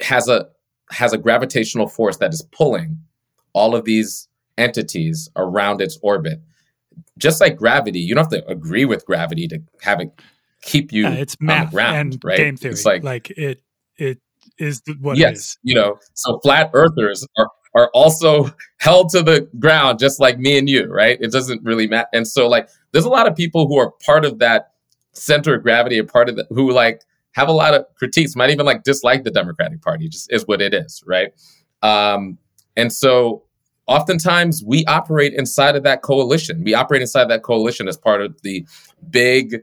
[0.00, 0.46] has a
[0.90, 2.98] has a gravitational force that is pulling
[3.54, 4.28] all of these
[4.58, 6.42] entities around its orbit.
[7.18, 10.10] Just like gravity, you don't have to agree with gravity to have it
[10.60, 12.36] keep you it's math on the ground, and right?
[12.36, 12.72] Game theory.
[12.72, 13.62] It's like like it
[13.96, 14.20] it
[14.58, 19.98] is what yes, you know, so flat earthers are are also held to the ground
[19.98, 21.18] just like me and you, right?
[21.20, 22.08] It doesn't really matter.
[22.12, 24.72] And so like there's a lot of people who are part of that
[25.12, 28.50] center of gravity, a part of that who like have a lot of critiques, might
[28.50, 31.32] even like dislike the Democratic Party, just is what it is, right?
[31.82, 32.38] Um,
[32.76, 33.44] and so
[33.86, 36.62] oftentimes we operate inside of that coalition.
[36.64, 38.66] We operate inside that coalition as part of the
[39.10, 39.62] big,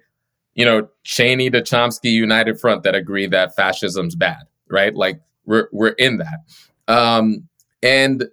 [0.54, 4.44] you know, Cheney to Chomsky United Front that agree that fascism's bad
[4.74, 4.94] right?
[4.94, 6.40] Like we're we're in that.
[6.88, 7.48] Um,
[7.82, 8.26] and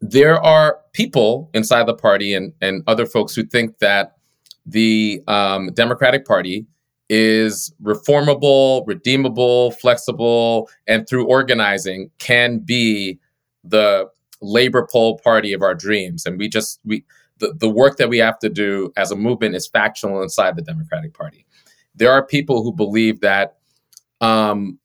[0.00, 4.16] there are people inside the party and, and other folks who think that
[4.64, 6.66] the um, Democratic Party
[7.08, 13.18] is reformable, redeemable, flexible, and through organizing can be
[13.62, 14.08] the
[14.40, 16.26] labor pole party of our dreams.
[16.26, 17.04] And we just we
[17.38, 20.62] the, the work that we have to do as a movement is factional inside the
[20.62, 21.46] Democratic Party.
[21.94, 23.56] There are people who believe that
[24.20, 24.78] um,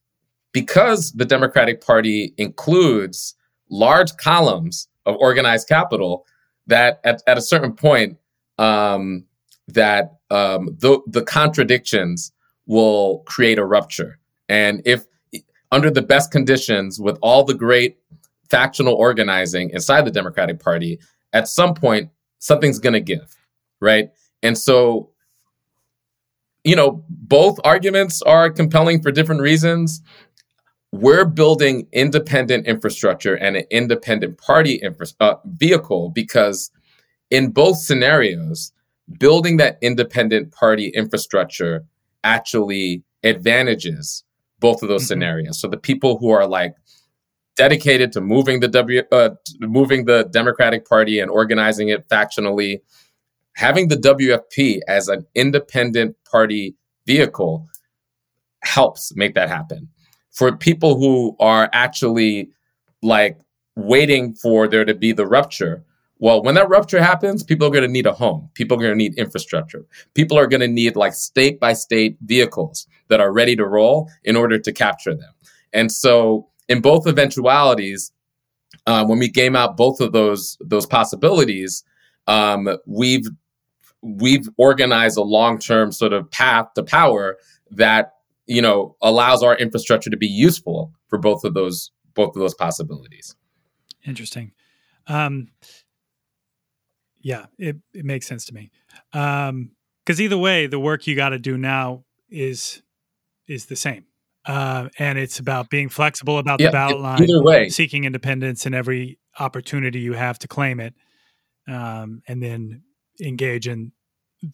[0.51, 3.35] because the Democratic Party includes
[3.69, 6.25] large columns of organized capital,
[6.67, 8.17] that at, at a certain point,
[8.57, 9.23] um,
[9.67, 12.31] that um, the, the contradictions
[12.65, 14.19] will create a rupture.
[14.49, 15.05] And if
[15.71, 17.97] under the best conditions, with all the great
[18.49, 20.99] factional organizing inside the Democratic Party,
[21.33, 22.09] at some point,
[22.39, 23.35] something's going to give,
[23.79, 24.09] right?
[24.43, 25.11] And so,
[26.63, 30.01] you know, both arguments are compelling for different reasons
[30.91, 36.69] we're building independent infrastructure and an independent party infra- uh, vehicle because
[37.29, 38.73] in both scenarios,
[39.19, 41.85] building that independent party infrastructure
[42.23, 44.23] actually advantages
[44.59, 45.07] both of those mm-hmm.
[45.07, 45.59] scenarios.
[45.59, 46.75] So the people who are like
[47.55, 52.81] dedicated to moving the W, uh, moving the Democratic Party and organizing it factionally,
[53.55, 56.75] having the WFP as an independent party
[57.05, 57.67] vehicle
[58.63, 59.89] helps make that happen
[60.31, 62.49] for people who are actually
[63.01, 63.39] like
[63.75, 65.83] waiting for there to be the rupture.
[66.19, 68.49] Well, when that rupture happens, people are going to need a home.
[68.53, 69.85] People are going to need infrastructure.
[70.13, 74.09] People are going to need like state by state vehicles that are ready to roll
[74.23, 75.33] in order to capture them.
[75.73, 78.11] And so, in both eventualities,
[78.85, 81.83] uh, when we game out both of those those possibilities,
[82.27, 83.27] um, we've
[84.01, 87.37] we've organized a long-term sort of path to power
[87.71, 88.13] that
[88.47, 92.53] you know allows our infrastructure to be useful for both of those both of those
[92.53, 93.35] possibilities.
[94.05, 94.51] Interesting.
[95.07, 95.49] Um
[97.19, 98.71] yeah it, it makes sense to me.
[99.13, 99.71] Um
[100.05, 102.81] because either way the work you got to do now is
[103.47, 104.05] is the same.
[104.43, 107.69] Uh, and it's about being flexible about yeah, the ballot line either way.
[107.69, 110.95] seeking independence in every opportunity you have to claim it
[111.67, 112.81] um, and then
[113.21, 113.91] engage in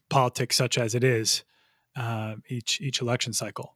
[0.10, 1.46] politics such as it is
[1.98, 3.76] uh, each each election cycle.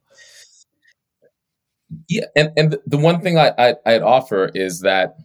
[2.08, 5.16] Yeah, and and the one thing I, I I'd offer is that,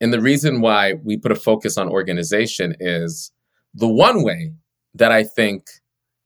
[0.00, 3.32] and the reason why we put a focus on organization is
[3.74, 4.52] the one way
[4.94, 5.68] that I think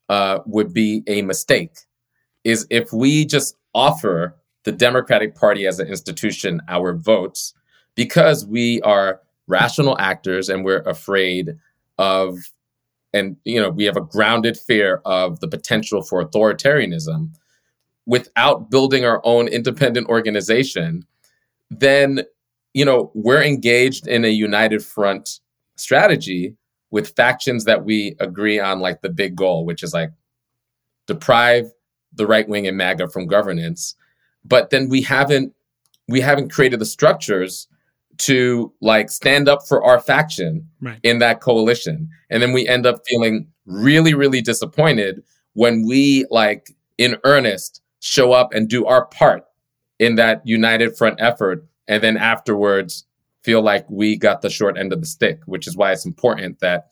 [0.09, 1.76] uh, would be a mistake
[2.42, 7.55] is if we just offer the Democratic Party as an institution our votes
[7.94, 11.57] because we are rational actors and we're afraid
[11.98, 12.37] of
[13.16, 17.31] and you know we have a grounded fear of the potential for authoritarianism
[18.07, 21.05] without building our own independent organization
[21.70, 22.22] then
[22.74, 25.40] you know we're engaged in a united front
[25.76, 26.55] strategy
[26.90, 30.11] with factions that we agree on like the big goal which is like
[31.07, 31.70] deprive
[32.16, 33.94] the right wing and maga from governance.
[34.44, 35.52] But then we haven't
[36.09, 37.68] we haven't created the structures
[38.18, 40.98] to like stand up for our faction right.
[41.02, 42.09] in that coalition.
[42.31, 45.22] And then we end up feeling really, really disappointed
[45.55, 49.44] when we like in earnest show up and do our part
[49.98, 51.66] in that united front effort.
[51.88, 53.05] And then afterwards
[53.42, 56.61] feel like we got the short end of the stick, which is why it's important
[56.61, 56.88] that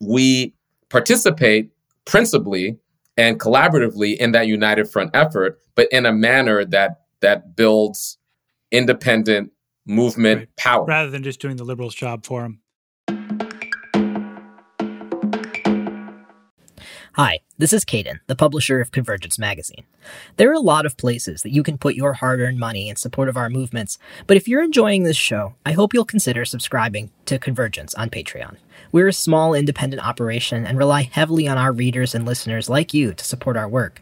[0.00, 0.54] we
[0.88, 1.70] participate
[2.04, 2.78] principally
[3.16, 8.16] and collaboratively in that united front effort, but in a manner that that builds
[8.70, 9.50] independent
[9.88, 10.56] movement right.
[10.56, 10.84] power.
[10.84, 12.60] Rather than just doing the liberals' job for them.
[17.14, 19.82] Hi, this is Cayden, the publisher of Convergence Magazine.
[20.36, 22.94] There are a lot of places that you can put your hard earned money in
[22.94, 23.98] support of our movements,
[24.28, 28.58] but if you're enjoying this show, I hope you'll consider subscribing to Convergence on Patreon.
[28.92, 33.12] We're a small independent operation and rely heavily on our readers and listeners like you
[33.14, 34.00] to support our work.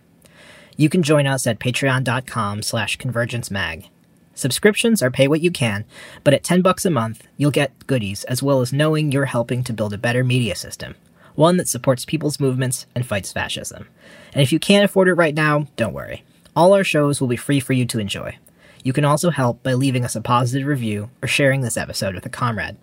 [0.76, 3.88] You can join us at patreon.com slash convergencemag.
[4.36, 5.86] Subscriptions are pay what you can,
[6.22, 9.64] but at 10 bucks a month, you'll get goodies as well as knowing you're helping
[9.64, 10.94] to build a better media system,
[11.34, 13.88] one that supports people's movements and fights fascism.
[14.34, 16.22] And if you can't afford it right now, don't worry.
[16.54, 18.36] All our shows will be free for you to enjoy.
[18.84, 22.26] You can also help by leaving us a positive review or sharing this episode with
[22.26, 22.76] a comrade.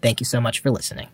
[0.00, 1.08] Thank you so much for listening.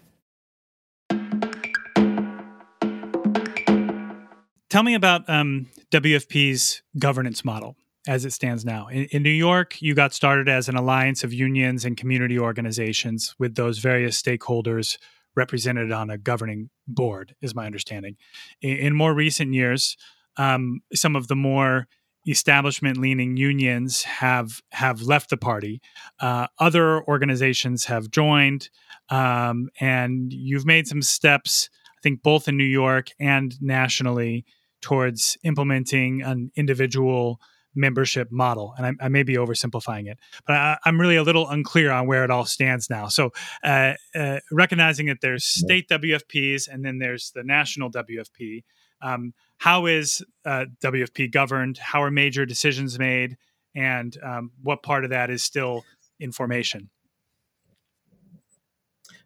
[4.69, 7.77] Tell me about um, WFP's governance model
[8.07, 8.87] as it stands now.
[8.89, 13.35] In, in, New York, you got started as an alliance of unions and community organizations
[13.39, 14.99] with those various stakeholders
[15.35, 18.17] represented on a governing board, is my understanding.
[18.63, 19.97] In, in more recent years,
[20.37, 21.87] um, some of the more
[22.29, 25.81] establishment-leaning unions have have left the party.
[26.19, 28.69] Uh, other organizations have joined,
[29.11, 31.71] um, and you've made some steps.
[31.97, 34.45] I think both in New York and nationally
[34.83, 37.41] towards implementing an individual
[37.77, 38.75] membership model.
[38.77, 42.07] And I, I may be oversimplifying it, but I, am really a little unclear on
[42.07, 43.09] where it all stands now.
[43.09, 48.65] So, uh, uh, recognizing that there's state WFPs and then there's the national WFP,
[49.03, 51.79] um, how is uh, WFP governed?
[51.79, 53.37] How are major decisions made?
[53.75, 55.85] And um, what part of that is still
[56.19, 56.91] in formation?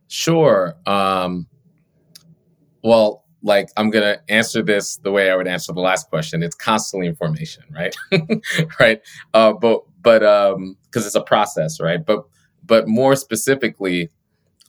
[0.08, 0.74] Sure.
[0.86, 1.46] Um,
[2.82, 6.42] well, like I'm gonna answer this the way I would answer the last question.
[6.42, 7.94] It's constantly information, right?
[8.80, 9.00] right.
[9.34, 12.04] Uh, but but um, because it's a process, right?
[12.04, 12.24] But
[12.64, 14.10] but more specifically,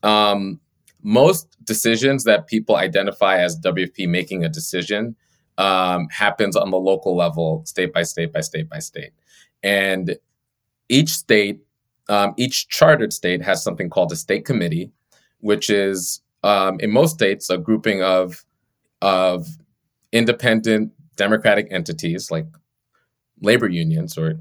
[0.04, 0.60] um,
[1.04, 5.16] most decisions that people identify as WFP making a decision
[5.58, 9.12] um, happens on the local level, state by state by state by state,
[9.64, 10.18] and
[10.90, 11.60] each state,
[12.10, 14.92] um, each chartered state has something called a state committee,
[15.40, 18.44] which is um, in most states a grouping of
[19.02, 19.48] of
[20.12, 22.46] independent democratic entities like
[23.42, 24.40] labor unions or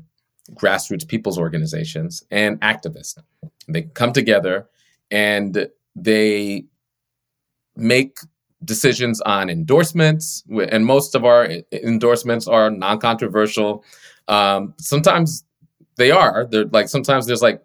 [0.55, 3.19] grassroots people's organizations and activists.
[3.69, 4.69] They come together
[5.11, 6.65] and they
[7.77, 8.19] make
[8.65, 13.85] decisions on endorsements, and most of our endorsements are non-controversial.
[14.29, 15.45] Um, sometimes
[15.97, 16.47] they are.
[16.47, 17.63] They're like sometimes there's like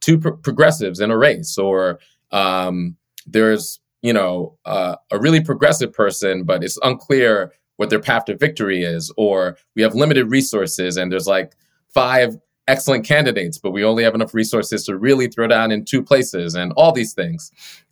[0.00, 2.00] two pro- progressives in a race, or
[2.32, 2.96] um,
[3.26, 8.36] there's you know, uh, a really progressive person, but it's unclear what their path to
[8.36, 11.54] victory is, or we have limited resources and there's like
[11.88, 12.36] five
[12.68, 16.54] excellent candidates, but we only have enough resources to really throw down in two places
[16.54, 17.50] and all these things.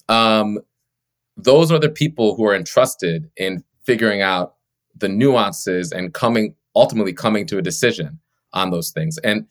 [0.09, 0.59] Um,
[1.37, 4.55] those are the people who are entrusted in figuring out
[4.97, 8.19] the nuances and coming ultimately coming to a decision
[8.53, 9.19] on those things.
[9.19, 9.47] And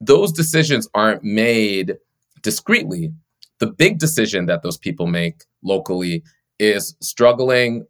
[0.00, 1.96] those decisions aren't made
[2.42, 3.12] discreetly.
[3.60, 6.22] The big decision that those people make locally
[6.58, 7.86] is struggling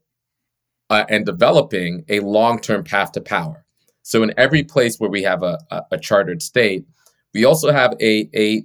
[0.91, 3.65] uh, and developing a long term path to power.
[4.03, 6.85] So, in every place where we have a, a, a chartered state,
[7.33, 8.65] we also have a, a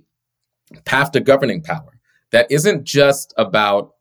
[0.86, 2.00] path to governing power
[2.32, 3.93] that isn't just about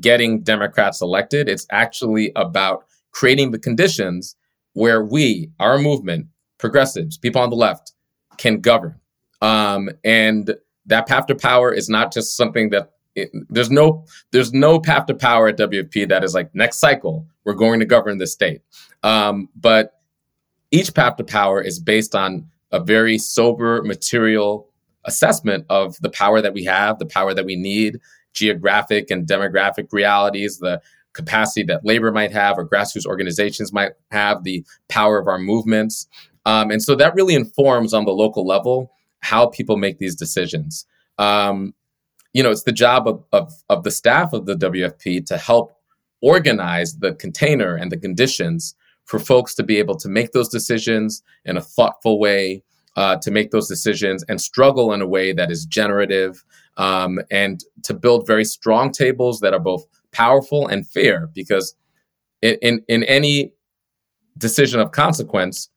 [0.00, 4.36] getting Democrats elected, it's actually about creating the conditions
[4.74, 6.26] where we, our movement,
[6.58, 7.92] progressives, people on the left,
[8.36, 8.94] can govern.
[9.40, 10.54] Um, and
[10.90, 15.06] that path to power is not just something that it, there's no there's no path
[15.06, 18.60] to power at WFP that is like next cycle we're going to govern the state.
[19.02, 19.94] Um, but
[20.70, 24.68] each path to power is based on a very sober material
[25.04, 27.98] assessment of the power that we have, the power that we need,
[28.34, 30.80] geographic and demographic realities, the
[31.12, 36.06] capacity that labor might have or grassroots organizations might have, the power of our movements.
[36.46, 40.86] Um, and so that really informs on the local level how people make these decisions.
[41.18, 41.74] Um,
[42.32, 45.76] you know, it's the job of, of, of the staff of the WFP to help
[46.22, 51.22] organize the container and the conditions for folks to be able to make those decisions
[51.44, 52.62] in a thoughtful way,
[52.96, 56.44] uh, to make those decisions and struggle in a way that is generative,
[56.76, 61.28] um, and to build very strong tables that are both powerful and fair.
[61.34, 61.74] Because
[62.42, 63.52] in, in, in any
[64.38, 65.68] decision of consequence,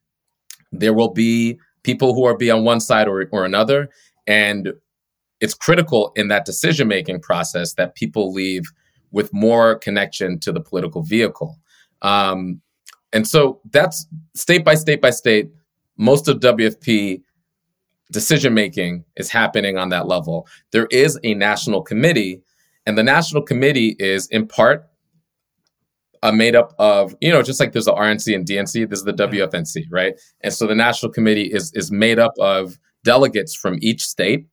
[0.72, 3.90] there will be people who are be on one side or, or another.
[4.26, 4.74] And
[5.40, 8.64] it's critical in that decision making process that people leave
[9.12, 11.60] with more connection to the political vehicle.
[12.02, 12.62] Um,
[13.12, 15.52] and so that's state by state by state.
[15.98, 17.22] Most of WFP
[18.12, 20.48] decision making is happening on that level.
[20.72, 22.42] There is a national committee,
[22.86, 24.88] and the national committee is in part
[26.24, 29.12] uh, made up of, you know, just like there's the RNC and DNC, there's the
[29.12, 30.20] WFNC, right?
[30.42, 34.48] And so the national committee is is made up of delegates from each state.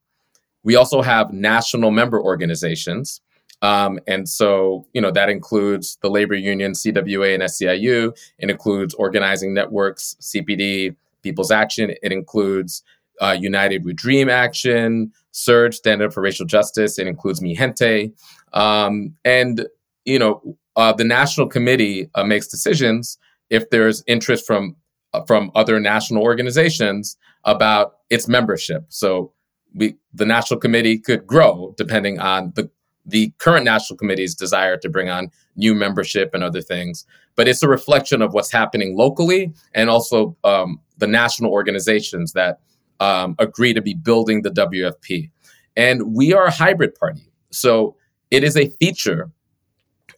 [0.65, 3.21] We also have national member organizations.
[3.63, 8.17] Um, and so, you know, that includes the labor union, CWA and SEIU.
[8.39, 11.95] It includes organizing networks, CPD, People's Action.
[12.03, 12.83] It includes
[13.21, 16.99] uh, United We Dream Action, SURJ, Stand Up for Racial Justice.
[16.99, 18.13] It includes Mi Gente.
[18.55, 19.67] Um, and,
[20.05, 23.19] you know, uh, the national committee uh, makes decisions
[23.51, 24.77] if there's interest from
[25.13, 28.85] uh, from other national organizations about its membership.
[28.89, 29.33] So
[29.75, 32.71] we, the national committee could grow depending on the
[33.07, 37.07] the current national committee's desire to bring on new membership and other things.
[37.35, 42.61] But it's a reflection of what's happening locally and also um, the national organizations that
[43.01, 45.31] um, agree to be building the WFP.
[45.77, 47.23] And we are a hybrid party.
[47.51, 47.97] So
[48.31, 49.31] it is a feature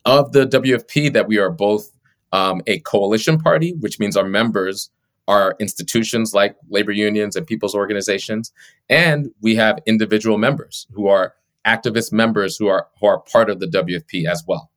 [0.04, 1.90] of the WFP that we are both
[2.32, 4.90] um, a coalition party, which means our members
[5.28, 8.52] are institutions like labor unions and people's organizations,
[8.88, 11.34] and we have individual members who are
[11.64, 14.70] activist members who are who are part of the WFP as well.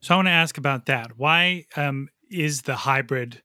[0.00, 1.16] So I want to ask about that.
[1.16, 3.42] Why um, is the hybrid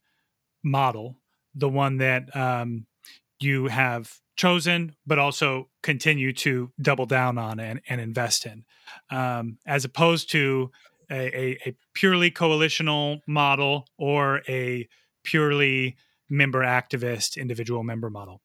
[0.61, 1.15] model
[1.55, 2.85] the one that um,
[3.39, 8.63] you have chosen, but also continue to double down on and, and invest in,
[9.11, 10.71] um, as opposed to
[11.11, 14.87] a, a, purely coalitional model or a
[15.23, 15.95] purely
[16.29, 18.41] member activist individual member model?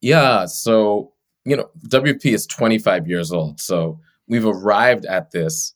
[0.00, 1.12] Yeah, so
[1.44, 5.74] you know, WP is 25 years old, so we've arrived at this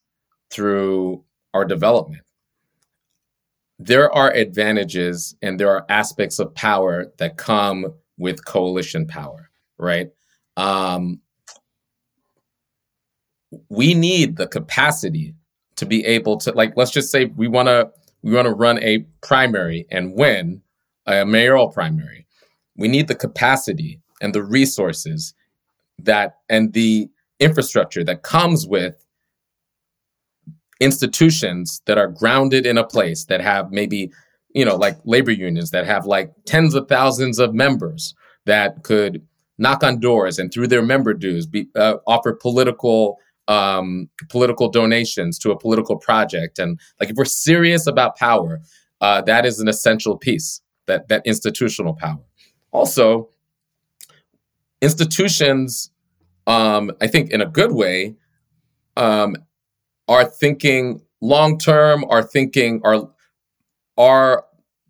[0.51, 2.23] through our development
[3.81, 7.87] there are advantages and there are aspects of power that come
[8.19, 10.11] with coalition power, right?
[10.59, 11.21] Um,
[13.69, 15.35] we need the capacity
[15.77, 17.91] to be able to, like, let's just say we want to
[18.23, 20.61] we want to run a primary and win
[21.07, 22.27] a mayoral primary.
[22.77, 25.35] We need the capacity and the resources
[25.99, 27.09] that and the
[27.41, 29.07] infrastructure that comes with
[30.81, 34.11] institutions that are grounded in a place that have maybe,
[34.55, 38.15] you know, like labor unions that have like tens of thousands of members
[38.47, 39.23] that could
[39.59, 45.39] knock on doors and through their member dues be, uh, offer political um, political donations
[45.41, 46.59] to a political project.
[46.59, 48.61] And like if we're serious about power,
[49.01, 52.21] uh, that is an essential piece that that institutional power.
[52.73, 53.31] Also,
[54.81, 55.91] institutions,
[56.47, 58.17] um, I think, in a good way,
[58.97, 59.37] um,
[60.09, 63.09] are thinking long term, are thinking are
[63.97, 64.45] are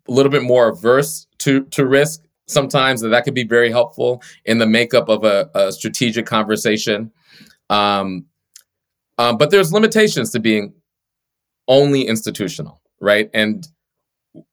[0.07, 4.21] a little bit more averse to to risk sometimes that that could be very helpful
[4.45, 7.11] in the makeup of a, a strategic conversation.
[7.69, 8.25] Um,
[9.17, 10.73] Um, but there's limitations to being
[11.67, 13.29] only institutional, right?
[13.33, 13.67] And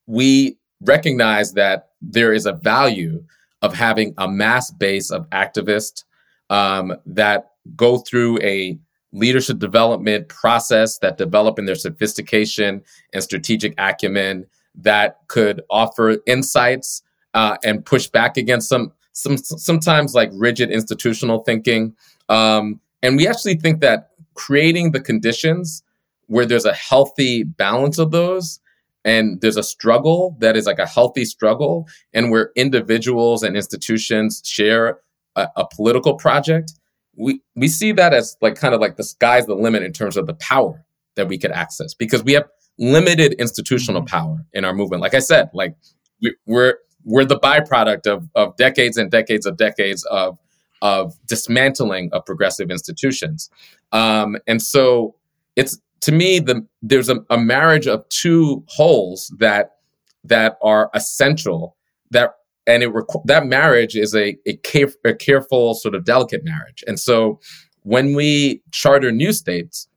[0.07, 3.25] we recognize that there is a value
[3.63, 6.05] of having a mass base of activists
[6.51, 8.79] um, that go through a
[9.13, 12.83] leadership development process that develop in their sophistication
[13.13, 17.03] and strategic acumen that could offer insights
[17.35, 21.95] uh, and push back against some some sometimes like rigid institutional thinking.
[22.29, 24.08] Um, and we actually think that
[24.39, 25.83] creating the conditions
[26.29, 28.61] where there's a healthy balance of those
[29.05, 34.41] and there's a struggle that is like a healthy struggle and where individuals and institutions
[34.45, 35.01] share
[35.35, 36.73] a, a political project
[37.17, 40.17] we we see that as like kind of like the sky's the limit in terms
[40.17, 40.85] of the power
[41.17, 42.45] that we could access because we have
[42.79, 44.17] limited institutional mm-hmm.
[44.17, 45.75] power in our movement like i said like
[46.23, 50.39] we, we're we're the byproduct of of decades and decades of decades of
[50.83, 53.51] of dismantling of progressive institutions.
[53.93, 55.15] Um, and so
[55.57, 59.77] it's to me the there's a, a marriage of two wholes that
[60.25, 61.77] that are essential
[62.11, 62.35] that
[62.67, 64.59] and it rec- that marriage is a, a,
[65.05, 66.85] a careful sort of delicate marriage.
[66.87, 67.41] And so
[67.83, 69.89] when we charter new states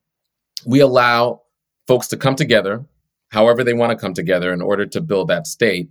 [0.65, 1.41] we allow
[1.87, 2.85] folks to come together
[3.31, 5.89] however they want to come together in order to build that state.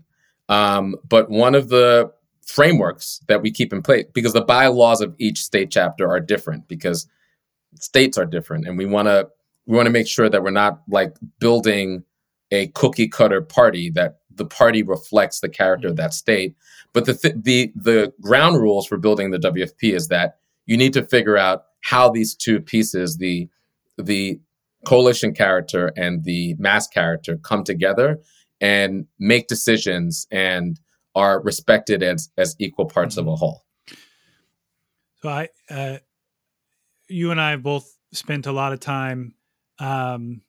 [0.48, 2.12] Um, but one of the
[2.50, 6.66] frameworks that we keep in place because the bylaws of each state chapter are different
[6.68, 7.06] because
[7.74, 9.28] states are different and we want to
[9.66, 12.02] we want to make sure that we're not like building
[12.50, 16.56] a cookie cutter party that the party reflects the character of that state.
[16.92, 20.92] But the th- the the ground rules for building the WFP is that you need
[20.94, 23.48] to figure out how these two pieces, the
[23.96, 24.40] the
[24.86, 28.18] coalition character and the mass character, come together
[28.60, 30.80] and make decisions and
[31.14, 33.28] are respected as as equal parts mm-hmm.
[33.28, 33.64] of a whole.
[35.22, 35.98] So I, uh,
[37.08, 39.34] you and I have both spent a lot of time
[39.78, 40.42] um,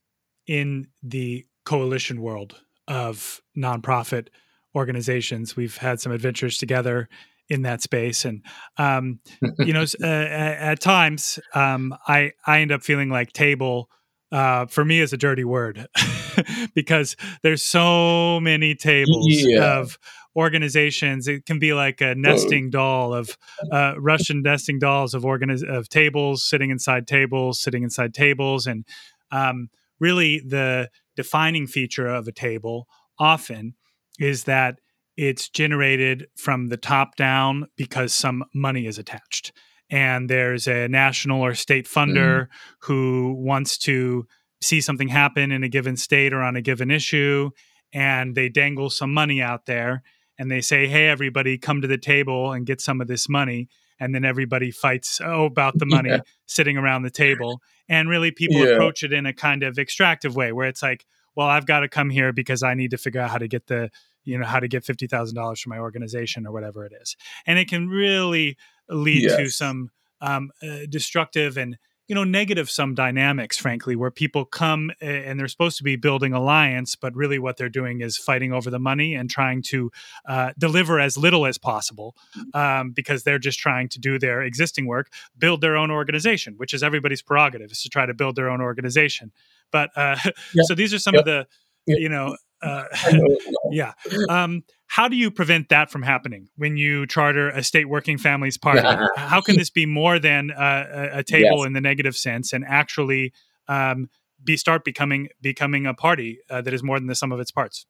[0.47, 2.55] in the coalition world
[2.87, 4.27] of nonprofit
[4.75, 5.55] organizations.
[5.55, 7.09] We've had some adventures together
[7.49, 8.43] in that space, and
[8.77, 9.19] um,
[9.59, 13.89] you know, uh, at times um, I I end up feeling like table.
[14.31, 15.87] Uh, for me is a dirty word
[16.73, 19.79] because there's so many tables yeah.
[19.79, 19.99] of
[20.35, 21.27] organizations.
[21.27, 23.37] It can be like a nesting doll of
[23.71, 28.85] uh, Russian nesting dolls of organiz- of tables sitting inside tables, sitting inside tables, and
[29.31, 29.69] um,
[29.99, 32.87] really the defining feature of a table
[33.19, 33.75] often
[34.19, 34.79] is that
[35.17, 39.51] it's generated from the top down because some money is attached.
[39.89, 42.47] And there's a national or state funder mm.
[42.83, 44.25] who wants to
[44.61, 47.49] see something happen in a given state or on a given issue.
[47.93, 50.01] And they dangle some money out there
[50.41, 53.69] and they say, hey, everybody, come to the table and get some of this money.
[53.99, 56.21] And then everybody fights oh, about the money yeah.
[56.47, 57.61] sitting around the table.
[57.87, 58.73] And really, people yeah.
[58.73, 61.87] approach it in a kind of extractive way where it's like, well, I've got to
[61.87, 63.91] come here because I need to figure out how to get the,
[64.23, 67.15] you know, how to get fifty thousand dollars from my organization or whatever it is,
[67.45, 68.57] and it can really
[68.89, 69.37] lead yes.
[69.37, 71.77] to some um, uh, destructive and
[72.11, 76.33] you know negative sum dynamics frankly where people come and they're supposed to be building
[76.33, 79.89] alliance but really what they're doing is fighting over the money and trying to
[80.27, 82.13] uh, deliver as little as possible
[82.53, 86.73] um, because they're just trying to do their existing work build their own organization which
[86.73, 89.31] is everybody's prerogative is to try to build their own organization.
[89.71, 90.17] But uh,
[90.63, 91.47] so these are some of the
[91.87, 92.83] you know uh,
[93.71, 93.93] yeah.
[94.29, 98.57] Um, how do you prevent that from happening when you charter a state working families
[98.61, 98.87] party?
[99.15, 101.67] how can this be more than uh, a, table yes.
[101.67, 103.33] in the negative sense and actually
[103.67, 104.09] um,
[104.43, 107.51] be start becoming becoming a party uh, that is more than the sum of its
[107.51, 107.85] parts?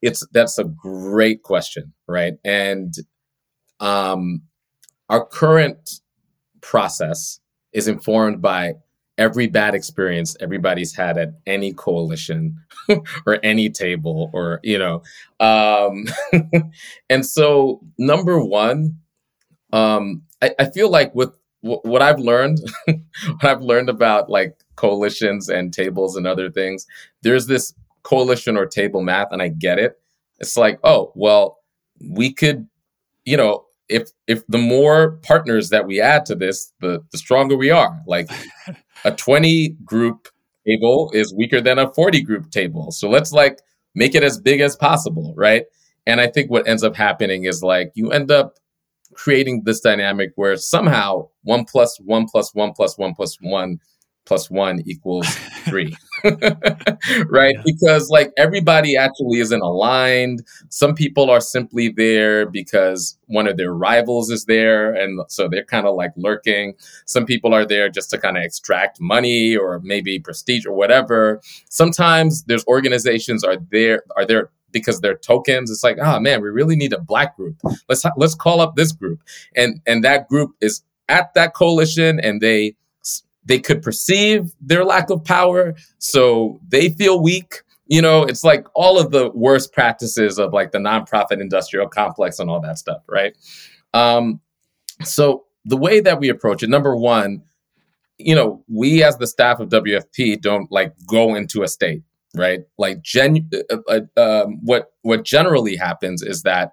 [0.00, 2.34] It's that's a great question, right?
[2.44, 2.94] And
[3.80, 4.42] um,
[5.08, 6.00] our current
[6.60, 7.40] process
[7.72, 8.74] is informed by
[9.18, 12.56] every bad experience everybody's had at any coalition
[13.26, 15.02] or any table or you know
[15.40, 16.04] um
[17.10, 18.96] and so number one
[19.72, 24.56] um I, I feel like with w- what i've learned what i've learned about like
[24.76, 26.86] coalitions and tables and other things
[27.22, 30.00] there's this coalition or table math and i get it.
[30.38, 31.58] It's like oh well
[32.00, 32.68] we could
[33.24, 37.56] you know if if the more partners that we add to this the the stronger
[37.56, 38.00] we are.
[38.06, 38.30] Like
[39.04, 40.28] a 20 group
[40.66, 42.90] table is weaker than a 40 group table.
[42.90, 43.60] So let's like
[43.94, 45.64] make it as big as possible, right?
[46.06, 48.54] And I think what ends up happening is like you end up
[49.14, 53.78] creating this dynamic where somehow one plus one plus one plus one plus one
[54.28, 55.26] plus one equals
[55.64, 55.96] three.
[56.24, 57.54] right?
[57.56, 57.62] Yeah.
[57.64, 60.42] Because like everybody actually isn't aligned.
[60.68, 64.94] Some people are simply there because one of their rivals is there.
[64.94, 66.74] And so they're kind of like lurking.
[67.06, 71.40] Some people are there just to kind of extract money or maybe prestige or whatever.
[71.70, 75.70] Sometimes there's organizations are there, are there because they're tokens.
[75.70, 77.56] It's like, oh man, we really need a black group.
[77.88, 79.22] Let's let's call up this group,
[79.56, 82.74] and and that group is at that coalition, and they
[83.48, 87.62] they could perceive their lack of power, so they feel weak.
[87.86, 92.38] You know, it's like all of the worst practices of like the nonprofit industrial complex
[92.38, 93.36] and all that stuff, right?
[93.94, 94.40] Um,
[95.02, 97.42] so the way that we approach it, number one,
[98.18, 102.02] you know, we as the staff of WFP don't like go into a state
[102.34, 102.60] right?
[102.78, 106.72] Like gen, uh, uh, um, what what generally happens is that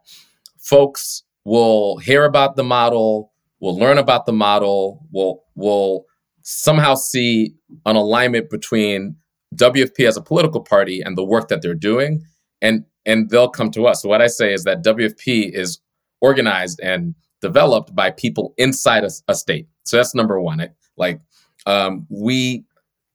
[0.59, 6.05] folks will hear about the model, will learn about the model, will will
[6.45, 7.55] somehow see
[7.87, 9.15] an alignment between
[9.55, 12.23] WFP as a political party and the work that they're doing,
[12.61, 14.01] and and they'll come to us.
[14.01, 15.79] So what I say is that WFP is
[16.21, 19.67] organized and developed by people inside a, a state.
[19.83, 20.69] So that's number one.
[20.97, 21.19] like
[21.65, 22.63] um, we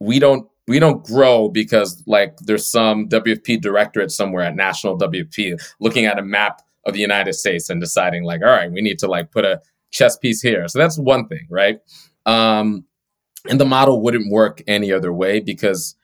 [0.00, 5.56] we don't we don't grow because like there's some WFP directorate somewhere at National WFP
[5.78, 8.98] looking at a map of the United States and deciding like, all right, we need
[8.98, 9.60] to like put a
[9.92, 10.66] chess piece here.
[10.68, 11.80] So that's one thing, right?
[12.26, 12.84] Um,
[13.48, 15.94] and the model wouldn't work any other way because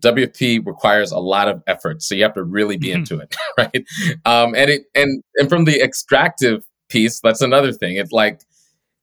[0.00, 2.02] WFP requires a lot of effort.
[2.02, 2.98] So you have to really be mm-hmm.
[2.98, 3.84] into it, right?
[4.24, 7.96] Um, and it and and from the extractive piece, that's another thing.
[7.96, 8.40] It's like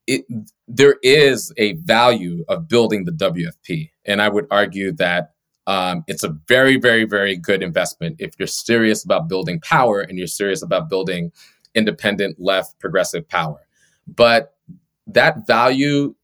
[0.08, 0.26] it
[0.68, 3.90] there is a value of building the WFP.
[4.06, 5.34] And I would argue that
[5.66, 10.18] um, it's a very, very, very good investment if you're serious about building power and
[10.18, 11.32] you're serious about building
[11.76, 13.60] independent, left, progressive power.
[14.08, 14.56] But
[15.08, 16.16] that value,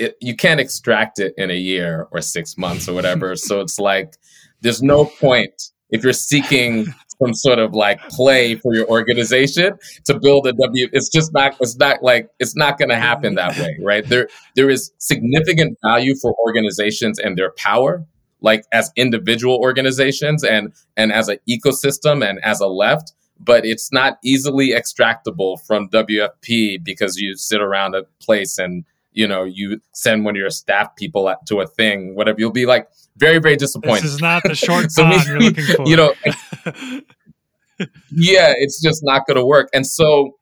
[0.00, 3.36] it, you can't extract it in a year or six months or whatever.
[3.48, 4.16] so it's like
[4.62, 6.86] there's no point if you're seeking
[7.22, 9.76] some sort of like play for your organization
[10.06, 10.88] to build a W.
[10.92, 11.54] It's just not.
[11.60, 14.06] It's not like it's not going to happen that way, right?
[14.08, 18.04] There, there is significant value for organizations and their power,
[18.40, 23.12] like as individual organizations and and as an ecosystem and as a left.
[23.42, 29.26] But it's not easily extractable from WFP because you sit around a place and you
[29.26, 32.38] know you send one of your staff people to a thing, whatever.
[32.38, 34.04] You'll be like very very disappointed.
[34.04, 35.86] This is not the short so we, you're looking for.
[35.86, 36.14] You know,
[38.10, 39.68] yeah, it's just not going to work.
[39.72, 40.36] And so,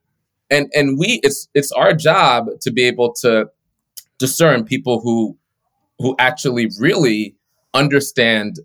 [0.51, 3.51] and and we, it's it's our job to be able to
[4.19, 5.39] discern people who
[5.99, 7.37] who actually really
[7.75, 8.61] understand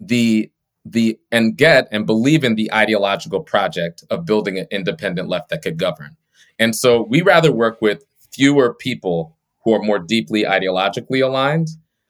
[0.00, 0.50] the
[0.84, 5.62] the and get and believe in the ideological project of building an independent left that
[5.62, 6.16] could govern.
[6.58, 9.36] And so we rather work with fewer people
[9.68, 11.68] who are more deeply ideologically aligned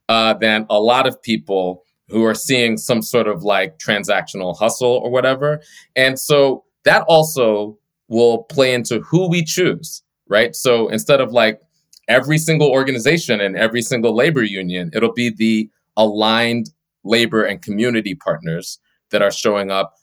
[0.08, 5.00] uh, than a lot of people who are seeing some sort of like transactional hustle
[5.02, 5.60] or whatever.
[5.96, 10.54] And so that also will play into who we choose, right?
[10.54, 11.60] So instead of like
[12.06, 16.70] every single organization and every single labor union, it'll be the aligned
[17.02, 18.78] labor and community partners
[19.10, 19.94] that are showing up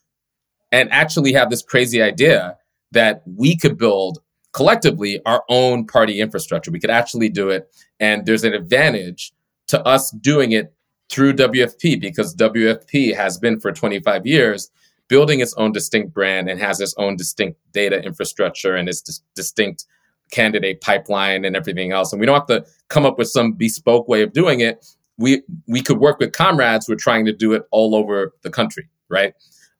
[0.73, 2.57] and actually have this crazy idea
[2.91, 4.19] that we could build
[4.55, 6.71] collectively our own party infrastructure.
[6.71, 7.69] We could actually do it.
[7.99, 9.33] And there's an advantage
[9.67, 10.73] to us doing it
[11.09, 14.71] through WFP because WFP has been for 25 years
[15.09, 19.21] building its own distinct brand and has its own distinct data infrastructure and its dis-
[19.35, 19.85] distinct
[20.31, 22.13] candidate pipeline and everything else.
[22.13, 24.85] And we don't have to come up with some bespoke way of doing it.
[25.17, 28.49] We we could work with comrades who are trying to do it all over the
[28.49, 29.33] country, right?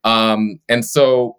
[0.04, 1.38] Um, and so,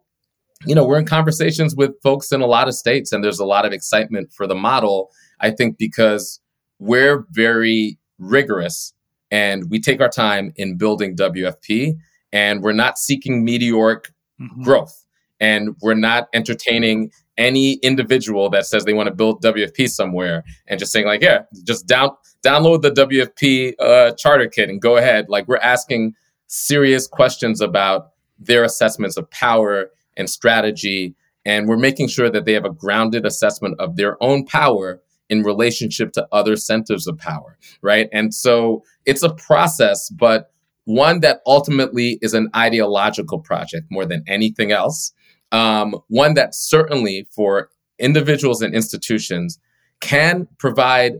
[0.64, 3.44] you know, we're in conversations with folks in a lot of states, and there's a
[3.44, 5.10] lot of excitement for the model.
[5.40, 6.40] I think because
[6.78, 8.94] we're very rigorous
[9.30, 11.96] and we take our time in building WFP
[12.32, 14.62] and we're not seeking meteoric mm-hmm.
[14.62, 15.04] growth
[15.40, 20.78] and we're not entertaining any individual that says they want to build WFP somewhere and
[20.78, 22.10] just saying like, yeah, just down
[22.44, 25.26] download the WFP uh, charter kit and go ahead.
[25.28, 26.14] Like we're asking
[26.46, 31.14] serious questions about their assessments of power and strategy,
[31.44, 35.42] and we're making sure that they have a grounded assessment of their own power in
[35.42, 38.08] relationship to other centers of power, right?
[38.12, 40.52] And so it's a process, but
[40.84, 45.12] one that ultimately is an ideological project more than anything else.
[45.52, 49.58] Um, one that certainly for individuals and institutions
[50.00, 51.14] can provide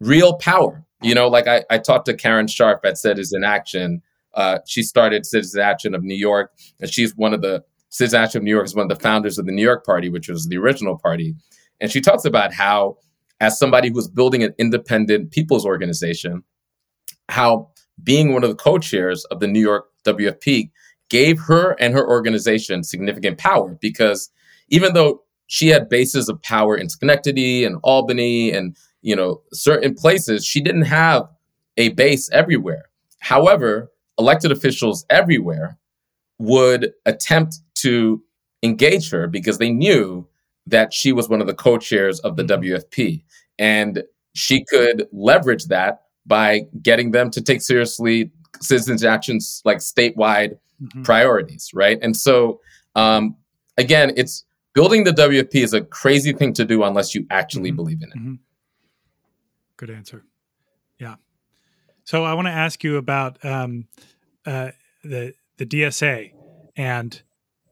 [0.00, 0.84] real power.
[1.02, 4.02] You know, like I, I talked to Karen Scharff at Citizen Action.
[4.32, 7.64] Uh, she started Citizen Action of New York, and she's one of the
[7.94, 10.08] Citizen Action of New York is one of the founders of the New York Party,
[10.08, 11.36] which was the original party.
[11.80, 12.96] And she talks about how
[13.38, 16.42] as somebody who's building an independent people's organization,
[17.28, 17.70] how
[18.02, 20.72] being one of the co-chairs of the New York WFP
[21.08, 24.28] gave her and her organization significant power because
[24.70, 29.94] even though she had bases of power in Schenectady and Albany and you know certain
[29.94, 31.28] places, she didn't have
[31.76, 32.86] a base everywhere.
[33.20, 35.78] However, elected officials everywhere
[36.44, 38.22] would attempt to
[38.62, 40.26] engage her because they knew
[40.66, 42.62] that she was one of the co-chairs of the mm-hmm.
[42.62, 43.22] WFP
[43.58, 44.02] and
[44.34, 48.30] she could leverage that by getting them to take seriously
[48.60, 51.02] Citizen Action's like statewide mm-hmm.
[51.02, 52.60] priorities right and so
[52.94, 53.36] um,
[53.76, 57.76] again it's building the wfp is a crazy thing to do unless you actually mm-hmm.
[57.76, 58.34] believe in it mm-hmm.
[59.76, 60.24] good answer
[60.98, 61.16] yeah
[62.04, 63.86] so i want to ask you about um,
[64.46, 64.70] uh,
[65.02, 66.32] the the dsa
[66.76, 67.22] and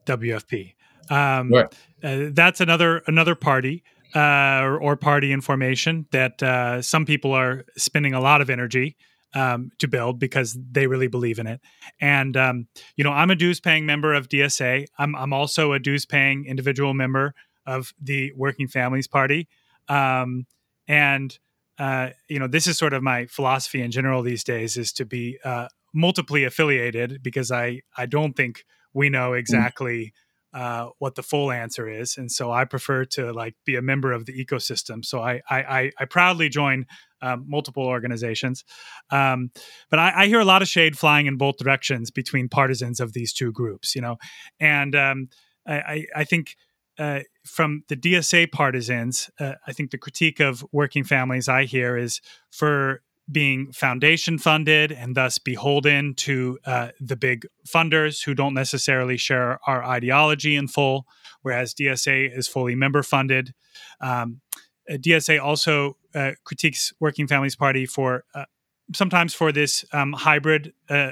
[0.05, 0.73] wfp
[1.09, 1.73] um, right.
[2.03, 3.83] uh, that's another another party
[4.15, 8.95] uh, or, or, party information that uh, some people are spending a lot of energy
[9.33, 11.61] um, to build because they really believe in it.
[11.99, 14.85] And um, you know, I'm a dues paying member of DSA.
[14.97, 17.33] I'm, I'm also a dues paying individual member
[17.65, 19.47] of the Working Families Party.
[19.89, 20.45] Um,
[20.87, 21.37] and
[21.79, 25.05] uh, you know, this is sort of my philosophy in general these days: is to
[25.05, 29.39] be uh, multiply affiliated because I I don't think we know mm.
[29.39, 30.13] exactly
[30.53, 34.11] uh, what the full answer is, and so I prefer to like be a member
[34.11, 35.03] of the ecosystem.
[35.03, 36.85] So I I, I proudly join
[37.21, 38.63] um, multiple organizations,
[39.09, 39.51] um,
[39.89, 43.13] but I, I, hear a lot of shade flying in both directions between partisans of
[43.13, 43.95] these two groups.
[43.95, 44.17] You know,
[44.59, 45.29] and um,
[45.67, 46.55] I I think.
[46.99, 51.97] Uh, from the DSA partisans, uh, I think the critique of working families I hear
[51.97, 52.21] is
[52.51, 59.17] for being foundation funded and thus beholden to uh, the big funders who don't necessarily
[59.17, 61.05] share our ideology in full,
[61.41, 63.53] whereas DSA is fully member funded.
[64.01, 64.41] Um,
[64.89, 68.45] uh, DSA also uh, critiques Working Families Party for uh,
[68.93, 71.11] sometimes for this um, hybrid uh,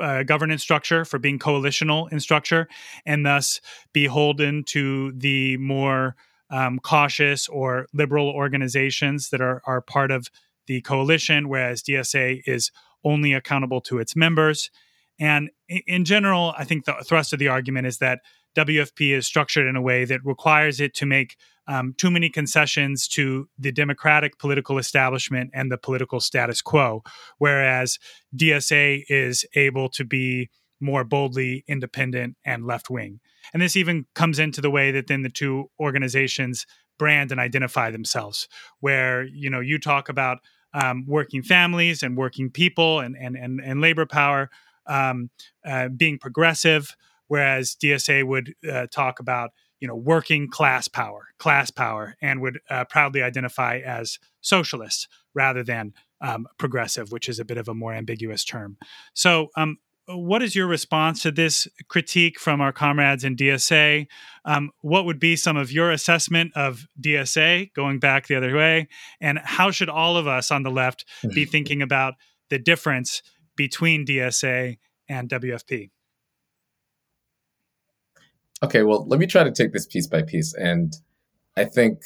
[0.00, 2.68] uh, governance structure, for being coalitional in structure,
[3.06, 3.60] and thus
[3.92, 6.16] beholden to the more
[6.50, 10.28] um, cautious or liberal organizations that are, are part of
[10.66, 12.70] the coalition, whereas DSA is
[13.04, 14.70] only accountable to its members.
[15.18, 18.20] And in general, I think the thrust of the argument is that
[18.56, 21.36] WFP is structured in a way that requires it to make
[21.66, 27.02] um, too many concessions to the democratic political establishment and the political status quo,
[27.38, 27.98] whereas
[28.36, 30.50] DSA is able to be
[30.80, 33.20] more boldly independent and left wing.
[33.52, 36.66] And this even comes into the way that then the two organizations
[36.98, 38.48] brand and identify themselves,
[38.80, 40.38] where you know you talk about
[40.72, 44.50] um, working families and working people and and and, and labor power
[44.86, 45.30] um,
[45.64, 46.96] uh, being progressive,
[47.28, 52.60] whereas DSA would uh, talk about you know working class power, class power, and would
[52.70, 57.74] uh, proudly identify as socialist rather than um, progressive, which is a bit of a
[57.74, 58.78] more ambiguous term.
[59.12, 64.06] So um, what is your response to this critique from our comrades in DSA?
[64.44, 68.88] Um, what would be some of your assessment of DSA going back the other way?
[69.20, 72.14] And how should all of us on the left be thinking about
[72.50, 73.22] the difference
[73.56, 74.78] between DSA
[75.08, 75.90] and WFP?
[78.62, 80.54] Okay, well, let me try to take this piece by piece.
[80.54, 80.94] And
[81.56, 82.02] I think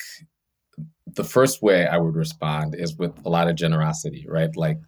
[1.07, 4.55] the first way I would respond is with a lot of generosity, right?
[4.57, 4.79] Like,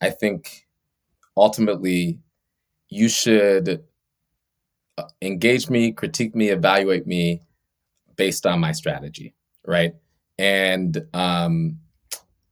[0.00, 0.66] I think
[1.36, 2.20] ultimately
[2.88, 3.84] you should
[4.98, 7.42] uh, engage me, critique me, evaluate me
[8.16, 9.34] based on my strategy,
[9.66, 9.94] right?
[10.38, 11.78] And um,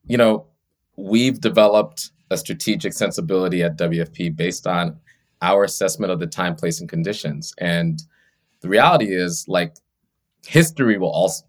[0.07, 0.47] you know,
[0.97, 4.99] we've developed a strategic sensibility at WFP based on
[5.43, 7.53] our assessment of the time, place, and conditions.
[7.59, 8.03] And
[8.61, 9.75] the reality is, like,
[10.47, 11.45] history will also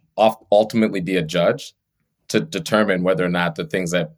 [0.52, 1.74] ultimately be a judge
[2.30, 4.16] to determine whether or not the things that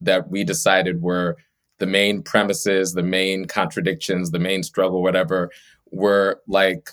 [0.00, 1.36] that we decided were
[1.78, 5.50] the main premises, the main contradictions, the main struggle, whatever,
[5.90, 6.90] were like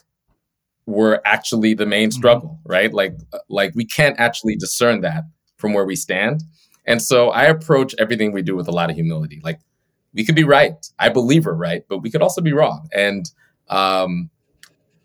[0.86, 2.18] were actually the main mm-hmm.
[2.18, 2.72] struggle, mm-hmm.
[2.72, 2.94] right?
[2.94, 3.16] Like
[3.50, 5.24] like we can't actually discern that
[5.58, 6.44] from where we stand.
[6.86, 9.40] And so I approach everything we do with a lot of humility.
[9.44, 9.60] Like
[10.14, 10.86] we could be right.
[11.00, 12.88] I believe we're right, but we could also be wrong.
[12.94, 13.30] And
[13.70, 14.30] um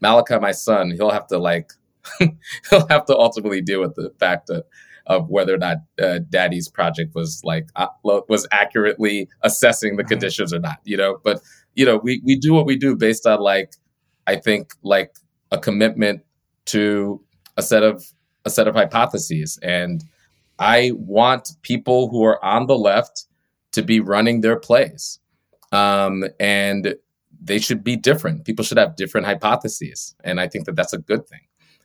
[0.00, 1.72] Malachi, my son, he'll have to like
[2.18, 4.64] he'll have to ultimately deal with the fact that
[5.08, 10.10] of whether or not uh, Daddy's project was like uh, was accurately assessing the mm-hmm.
[10.10, 10.78] conditions or not.
[10.84, 11.40] You know, but
[11.74, 13.72] you know, we we do what we do based on like
[14.26, 15.16] I think like
[15.50, 16.22] a commitment
[16.66, 17.22] to
[17.56, 18.04] a set of
[18.44, 20.04] a set of hypotheses and
[20.58, 23.26] I want people who are on the left
[23.72, 25.18] to be running their plays.
[25.72, 26.94] Um, and
[27.40, 28.44] they should be different.
[28.44, 30.14] People should have different hypotheses.
[30.24, 31.40] And I think that that's a good thing.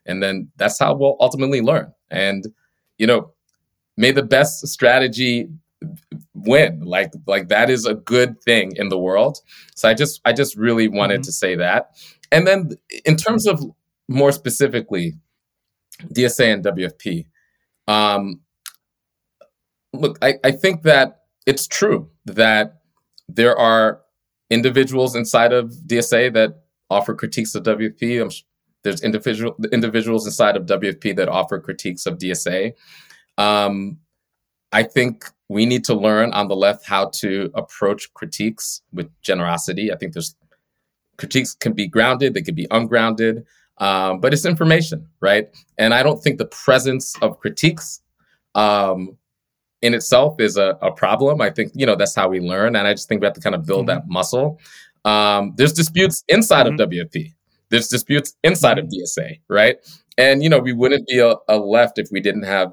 [0.05, 1.93] And then that's how we'll ultimately learn.
[2.09, 2.47] And
[2.97, 3.31] you know,
[3.97, 5.49] may the best strategy
[6.33, 6.81] win.
[6.81, 9.39] Like like that is a good thing in the world.
[9.75, 11.23] So I just I just really wanted mm-hmm.
[11.23, 11.91] to say that.
[12.31, 12.71] And then
[13.05, 13.63] in terms of
[14.07, 15.13] more specifically,
[16.01, 17.25] DSA and WFP.
[17.87, 18.41] Um,
[19.93, 22.81] look, I, I think that it's true that
[23.27, 24.01] there are
[24.49, 28.21] individuals inside of DSA that offer critiques of WFP.
[28.21, 28.31] I'm,
[28.83, 32.73] there's individual individuals inside of WFP that offer critiques of DSA.
[33.37, 33.97] Um,
[34.71, 39.91] I think we need to learn on the left how to approach critiques with generosity.
[39.91, 40.35] I think there's
[41.17, 43.45] critiques can be grounded, they can be ungrounded,
[43.77, 45.47] um, but it's information, right?
[45.77, 48.01] And I don't think the presence of critiques
[48.55, 49.17] um,
[49.81, 51.41] in itself is a, a, problem.
[51.41, 53.41] I think you know that's how we learn, and I just think we have to
[53.41, 53.99] kind of build mm-hmm.
[53.99, 54.59] that muscle.
[55.05, 56.79] Um, there's disputes inside mm-hmm.
[56.79, 57.33] of WFP.
[57.73, 59.77] There's disputes inside of DSA, right?
[60.15, 62.71] And you know we wouldn't be a, a left if we didn't have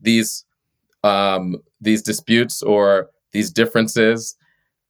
[0.00, 0.44] these
[1.04, 4.34] um, these disputes or these differences,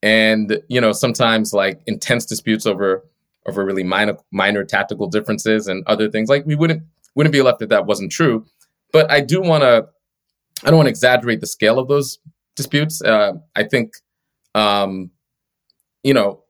[0.03, 3.05] and you know sometimes like intense disputes over
[3.47, 6.31] over really minor minor tactical differences and other things.
[6.31, 6.83] Like we wouldn't
[7.15, 8.47] wouldn't be left if that wasn't true.
[8.95, 9.89] But I do want to
[10.65, 12.19] I don't want to exaggerate the scale of those
[12.57, 13.03] disputes.
[13.03, 13.93] Uh, I think,
[14.55, 15.11] um,
[16.03, 16.45] you know,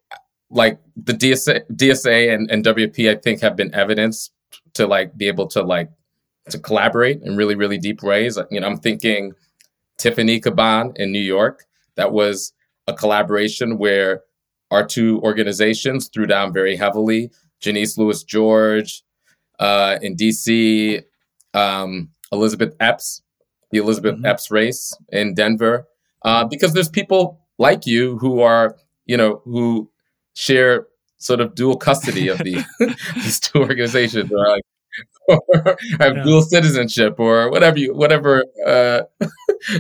[0.50, 4.30] like the DSA, DSA and, and WP, I think have been evidence
[4.74, 5.90] to like be able to like
[6.50, 8.38] to collaborate in really, really deep ways.
[8.50, 9.32] You know, I'm thinking
[9.98, 11.64] Tiffany Caban in New York.
[11.96, 12.52] That was
[12.86, 14.22] a collaboration where
[14.70, 17.30] our two organizations threw down very heavily.
[17.60, 19.02] Janeese Lewis George
[19.58, 21.02] uh, in DC,
[21.54, 23.22] um, Elizabeth Epps
[23.70, 24.26] the Elizabeth mm-hmm.
[24.26, 25.86] Epps race in Denver,
[26.24, 28.76] uh, because there's people like you who are,
[29.06, 29.90] you know, who
[30.38, 30.86] share
[31.18, 32.64] sort of dual custody of the
[33.14, 34.62] these two organizations, or like
[36.00, 36.22] have yeah.
[36.22, 39.02] dual citizenship, or whatever you, whatever, uh,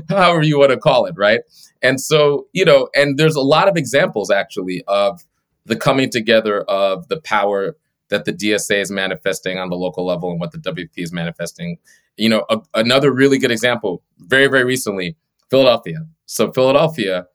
[0.08, 1.40] however you want to call it, right?
[1.82, 5.22] And so, you know, and there's a lot of examples actually of
[5.64, 7.76] the coming together of the power
[8.08, 11.78] that the DSA is manifesting on the local level and what the WP is manifesting
[12.18, 15.16] you know, a, another really good example, very, very recently,
[15.50, 16.06] Philadelphia.
[16.26, 17.26] So Philadelphia,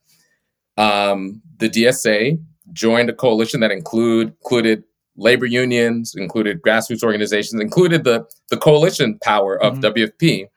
[0.78, 2.40] um, the DSA
[2.74, 4.84] joined a coalition that include included
[5.16, 9.86] labor unions, included grassroots organizations, included the the coalition power of mm-hmm.
[9.86, 10.48] WFP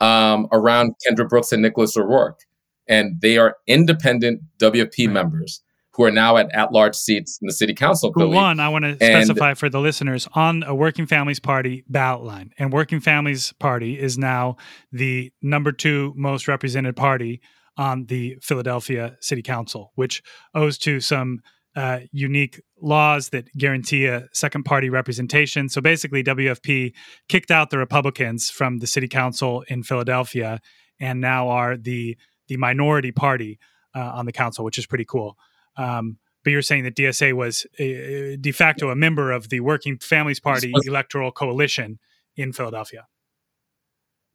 [0.00, 2.40] um, around Kendra Brooks and Nicholas O'Rourke,
[2.88, 5.14] and they are independent WFP right.
[5.14, 5.62] members
[5.92, 8.12] who are now at at-large seats in the city council.
[8.14, 8.60] Who won?
[8.60, 12.72] I want to specify for the listeners on a Working Families Party ballot line, and
[12.72, 14.56] Working Families Party is now
[14.92, 17.40] the number two most represented party
[17.76, 20.22] on the Philadelphia City Council, which
[20.54, 21.40] owes to some
[21.76, 25.68] uh, unique laws that guarantee a second party representation.
[25.68, 26.92] So basically, WFP
[27.28, 30.60] kicked out the Republicans from the city council in Philadelphia,
[30.98, 32.16] and now are the
[32.48, 33.58] the minority party
[33.94, 35.36] uh, on the council, which is pretty cool.
[35.76, 39.98] Um, but you're saying that DSA was a, de facto a member of the Working
[39.98, 41.98] Families Party electoral coalition
[42.36, 43.06] in Philadelphia.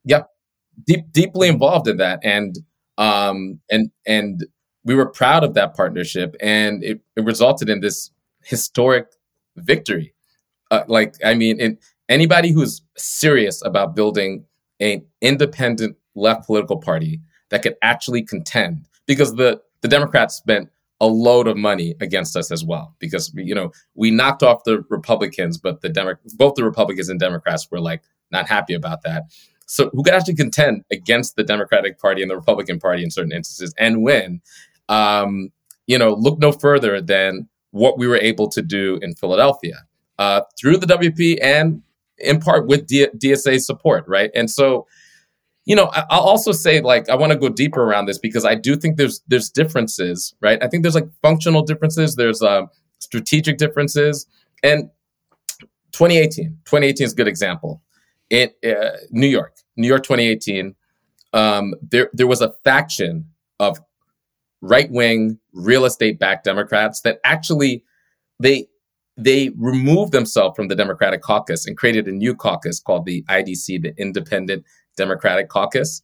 [0.05, 0.29] Yep,
[0.85, 2.55] deep, deeply involved in that, and
[2.97, 4.45] um, and and
[4.85, 8.11] we were proud of that partnership, and it, it resulted in this
[8.43, 9.07] historic
[9.57, 10.13] victory.
[10.71, 11.77] Uh, like, I mean,
[12.07, 14.45] anybody who's serious about building
[14.79, 17.19] an independent left political party
[17.49, 20.69] that could actually contend, because the the Democrats spent
[21.01, 24.83] a load of money against us as well because you know we knocked off the
[24.89, 29.23] Republicans, but the Demo- both the Republicans and Democrats were like not happy about that.
[29.67, 33.31] So who could actually contend against the Democratic Party and the Republican Party in certain
[33.31, 34.41] instances and win?
[34.89, 35.49] Um,
[35.87, 39.85] you know, look no further than what we were able to do in Philadelphia
[40.19, 41.81] uh, through the WP and
[42.17, 44.31] in part with D- DSA support, right?
[44.33, 44.87] And so
[45.65, 48.53] you know, I'll also say like I want to go deeper around this because I
[48.55, 50.63] do think there's there's differences, right?
[50.63, 52.67] I think there's like functional differences, there's uh,
[52.99, 54.27] strategic differences,
[54.63, 54.89] and
[55.91, 57.81] 2018, 2018 is a good example.
[58.29, 60.75] In uh, New York, New York, 2018,
[61.33, 63.27] um, there there was a faction
[63.59, 63.79] of
[64.65, 67.83] right wing real estate backed Democrats that actually
[68.39, 68.67] they
[69.17, 73.81] they removed themselves from the Democratic caucus and created a new caucus called the IDC,
[73.81, 74.65] the Independent
[74.97, 76.01] Democratic caucus.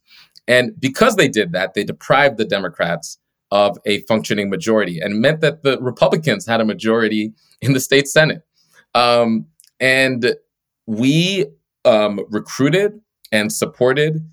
[0.48, 3.18] And because they did that, they deprived the Democrats
[3.50, 8.08] of a functioning majority and meant that the Republicans had a majority in the state
[8.08, 8.42] Senate.
[8.94, 9.46] Um,
[9.78, 10.34] and
[10.86, 11.46] we
[11.84, 12.98] um, recruited
[13.30, 14.26] and supported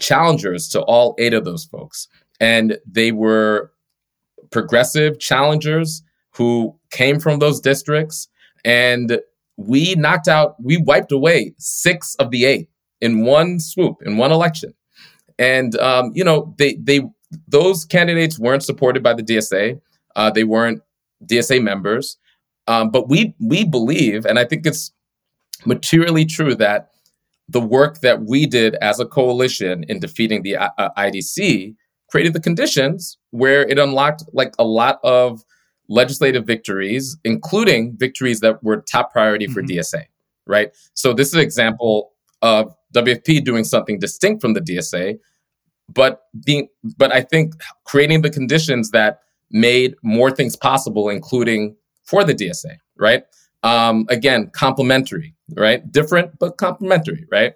[0.00, 2.08] challengers to all eight of those folks.
[2.40, 3.70] And they were
[4.54, 8.28] progressive challengers who came from those districts.
[8.64, 9.20] And
[9.56, 14.30] we knocked out, we wiped away six of the eight in one swoop, in one
[14.32, 14.72] election.
[15.38, 17.02] And um, you know, they they
[17.48, 19.80] those candidates weren't supported by the DSA.
[20.14, 20.80] Uh, they weren't
[21.26, 22.16] DSA members.
[22.68, 24.92] Um, but we we believe, and I think it's
[25.66, 26.90] materially true that
[27.48, 31.74] the work that we did as a coalition in defeating the uh, IDC
[32.14, 35.44] created the conditions where it unlocked like a lot of
[35.88, 39.80] legislative victories, including victories that were top priority for mm-hmm.
[39.80, 40.04] DSA.
[40.46, 40.70] Right.
[40.94, 45.18] So this is an example of WFP doing something distinct from the DSA,
[45.92, 52.22] but being but I think creating the conditions that made more things possible, including for
[52.22, 53.24] the DSA, right?
[53.64, 55.90] Um, again, complementary, right?
[55.90, 57.54] Different but complementary, right?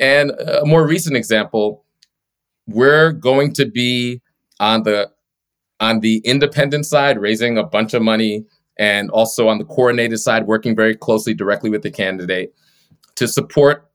[0.00, 1.84] And a more recent example,
[2.68, 4.20] we're going to be
[4.60, 5.10] on the
[5.80, 8.44] on the independent side, raising a bunch of money,
[8.78, 12.52] and also on the coordinated side, working very closely directly with the candidate
[13.14, 13.90] to support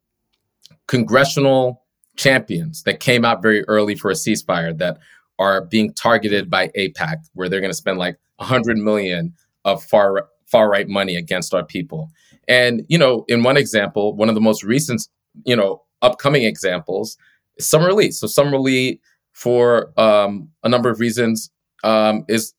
[0.88, 1.84] congressional
[2.16, 4.98] champions that came out very early for a ceasefire that
[5.40, 9.34] are being targeted by AIPAC, where they're going to spend like 100 million
[9.66, 12.10] of far far right money against our people.
[12.48, 15.08] And you know, in one example, one of the most recent,
[15.46, 17.18] you know, upcoming examples
[17.60, 18.12] Lee.
[18.12, 19.00] So Summer Lee,
[19.34, 21.50] for um, a number of reasons,
[21.84, 22.54] um, is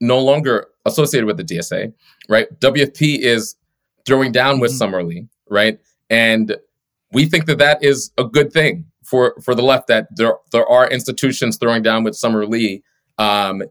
[0.00, 1.92] no longer associated with the DSA.
[2.28, 2.48] Right?
[2.60, 3.56] WFP is
[4.06, 4.78] throwing down with mm-hmm.
[4.78, 5.28] Summer Lee.
[5.48, 5.78] Right?
[6.10, 6.56] And
[7.12, 10.66] we think that that is a good thing for for the left that there there
[10.66, 12.82] are institutions throwing down with Summer Lee
[13.18, 13.62] um,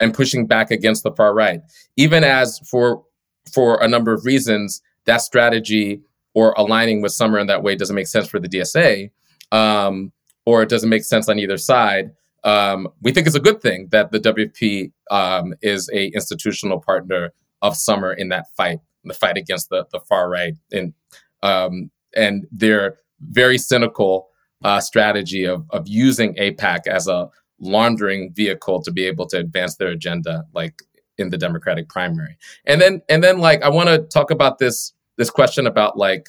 [0.00, 1.60] and pushing back against the far right,
[1.96, 3.04] even as for
[3.52, 6.00] for a number of reasons that strategy
[6.34, 9.10] or aligning with Summer in that way doesn't make sense for the DSA,
[9.52, 10.12] um,
[10.46, 12.12] or it doesn't make sense on either side.
[12.44, 17.32] Um, we think it's a good thing that the WFP um, is a institutional partner
[17.60, 20.94] of Summer in that fight, the fight against the the far right, and
[21.42, 24.28] um, and their very cynical
[24.62, 27.28] uh, strategy of, of using AIPAC as a
[27.58, 30.82] laundering vehicle to be able to advance their agenda, like
[31.18, 32.36] in the Democratic primary.
[32.64, 36.28] And then, and then, like, I want to talk about this this question about like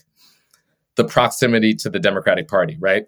[0.95, 3.05] the proximity to the Democratic Party, right?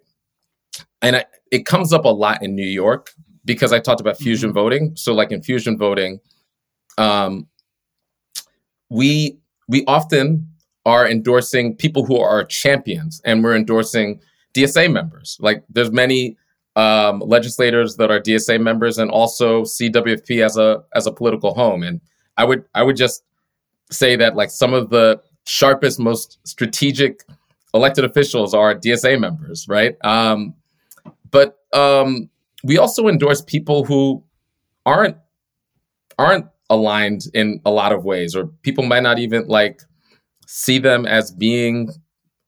[1.02, 3.12] And I, it comes up a lot in New York
[3.46, 4.56] because I talked about fusion mm-hmm.
[4.56, 4.96] voting.
[4.96, 6.20] So, like in fusion voting,
[6.98, 7.48] um,
[8.90, 10.48] we we often
[10.86, 14.20] are endorsing people who are champions, and we're endorsing
[14.54, 15.38] DSA members.
[15.40, 16.38] Like there's many
[16.76, 21.84] um, legislators that are DSA members and also CWFP as a as a political home.
[21.84, 22.02] And
[22.38, 23.24] I would I would just
[23.92, 27.24] say that like some of the sharpest, most strategic
[27.74, 29.96] elected officials are DSA members, right?
[30.04, 30.54] Um,
[31.32, 32.30] but um,
[32.64, 34.24] we also endorse people who
[34.86, 35.18] aren't
[36.18, 39.82] aren't aligned in a lot of ways, or people might not even like
[40.46, 41.90] see them as being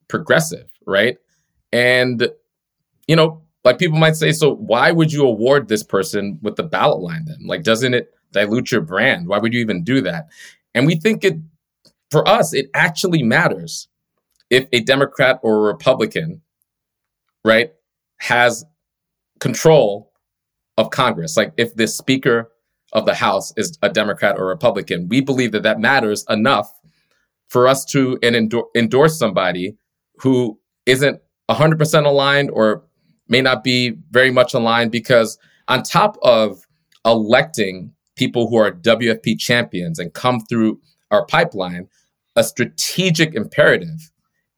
[0.08, 1.18] progressive, right?
[1.72, 2.30] And,
[3.08, 6.64] you know, like people might say, so why would you award this person with the
[6.64, 7.38] ballot line then?
[7.46, 9.28] Like, doesn't it dilute your brand?
[9.28, 10.28] Why would you even do that?
[10.74, 11.38] And we think it,
[12.10, 13.88] for us, it actually matters
[14.50, 16.42] if a Democrat or a Republican,
[17.46, 17.72] right,
[18.18, 18.66] has
[19.42, 20.14] control
[20.78, 21.36] of Congress.
[21.36, 22.50] Like, if the Speaker
[22.94, 26.72] of the House is a Democrat or Republican, we believe that that matters enough
[27.50, 29.76] for us to endor- endorse somebody
[30.18, 31.20] who isn't
[31.50, 32.84] 100% aligned or
[33.28, 35.38] may not be very much aligned because
[35.68, 36.66] on top of
[37.06, 40.80] electing people who are WFP champions and come through
[41.12, 41.88] our pipeline,
[42.36, 44.12] a strategic imperative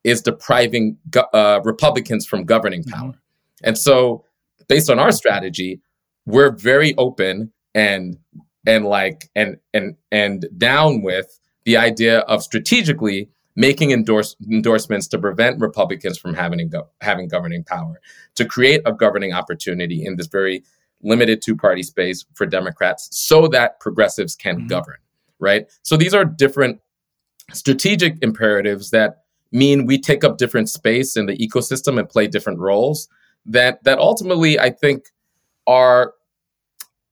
[0.04, 0.96] is depriving
[1.32, 3.08] uh, Republicans from governing power.
[3.08, 3.18] Mm-hmm.
[3.64, 4.24] And so,
[4.68, 5.80] based on our strategy,
[6.26, 8.18] we're very open and
[8.66, 15.18] and like and and and down with the idea of strategically making endorse, endorsements to
[15.18, 18.00] prevent Republicans from having, go, having governing power,
[18.34, 20.64] to create a governing opportunity in this very
[21.02, 24.66] limited two party space for Democrats so that progressives can mm-hmm.
[24.66, 24.98] govern,
[25.38, 25.70] right?
[25.82, 26.80] So these are different
[27.52, 32.58] strategic imperatives that mean we take up different space in the ecosystem and play different
[32.58, 33.08] roles
[33.46, 35.04] that that ultimately I think
[35.66, 36.14] are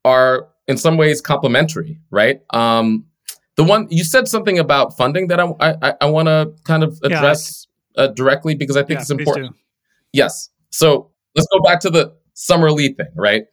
[0.05, 2.41] are in some ways complementary, right?
[2.51, 3.07] Um,
[3.57, 6.99] the one you said something about funding that I I, I want to kind of
[7.03, 7.67] address
[7.97, 9.57] yeah, uh, directly because I think yeah, it's important.
[10.13, 10.51] Yes.
[10.71, 13.45] So let's go back to the Summer Lee thing, right?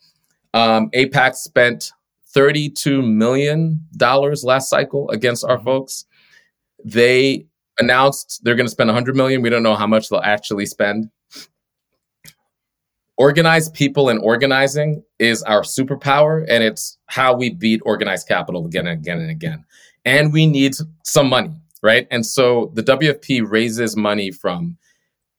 [0.53, 1.91] Um, AIPAC spent
[2.27, 5.65] thirty-two million dollars last cycle against our mm-hmm.
[5.65, 6.05] folks.
[6.83, 7.45] They
[7.79, 9.41] announced they're going to spend 100 million.
[9.41, 11.09] We don't know how much they'll actually spend.
[13.19, 18.87] Organized people and organizing is our superpower, and it's how we beat organized capital again
[18.87, 19.65] and again and again
[20.05, 21.51] and we need some money,
[21.81, 22.07] right?
[22.11, 24.77] And so the WFP raises money from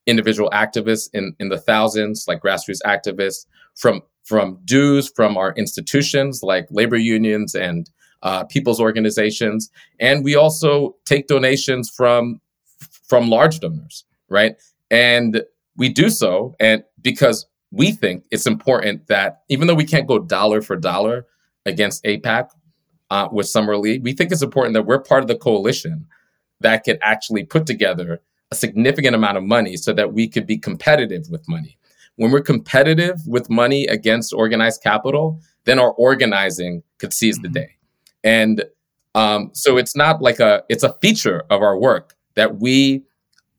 [0.07, 6.41] individual activists in, in the thousands, like grassroots activists, from from dues from our institutions
[6.43, 7.91] like labor unions and
[8.23, 12.41] uh, people's organizations, and we also take donations from
[13.09, 14.57] from large donors, right?
[14.91, 15.43] And
[15.77, 20.19] we do so, and because we think it's important that even though we can't go
[20.19, 21.27] dollar for dollar
[21.67, 22.51] against AIPAC
[23.11, 26.07] uh, with Summer Lee, we think it's important that we're part of the coalition
[26.61, 30.59] that could actually put together a significant amount of money so that we could be
[30.59, 31.79] competitive with money.
[32.17, 37.55] When we're competitive with money against organized capital, then our organizing could seize the mm-hmm.
[37.55, 37.77] day.
[38.25, 38.65] And
[39.15, 43.03] um, so it's not like a it's a feature of our work that we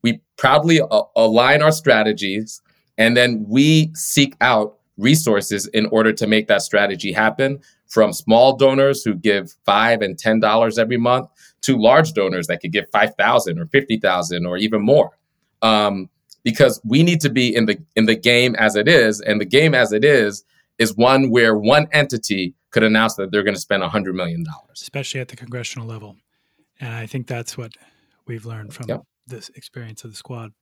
[0.04, 2.62] we proudly a- align our strategies
[2.98, 8.56] and then we seek out resources in order to make that strategy happen from small
[8.56, 11.28] donors who give five and ten dollars every month
[11.62, 15.18] to large donors that could give five thousand or fifty thousand or even more.
[15.62, 16.10] Um,
[16.44, 19.46] because we need to be in the in the game as it is, and the
[19.46, 20.44] game as it is
[20.80, 24.46] is one where one entity could announce that they're going to spend $100 million.
[24.74, 26.16] Especially at the congressional level.
[26.80, 27.74] And I think that's what
[28.26, 29.02] we've learned from yep.
[29.28, 30.54] this experience of the squad.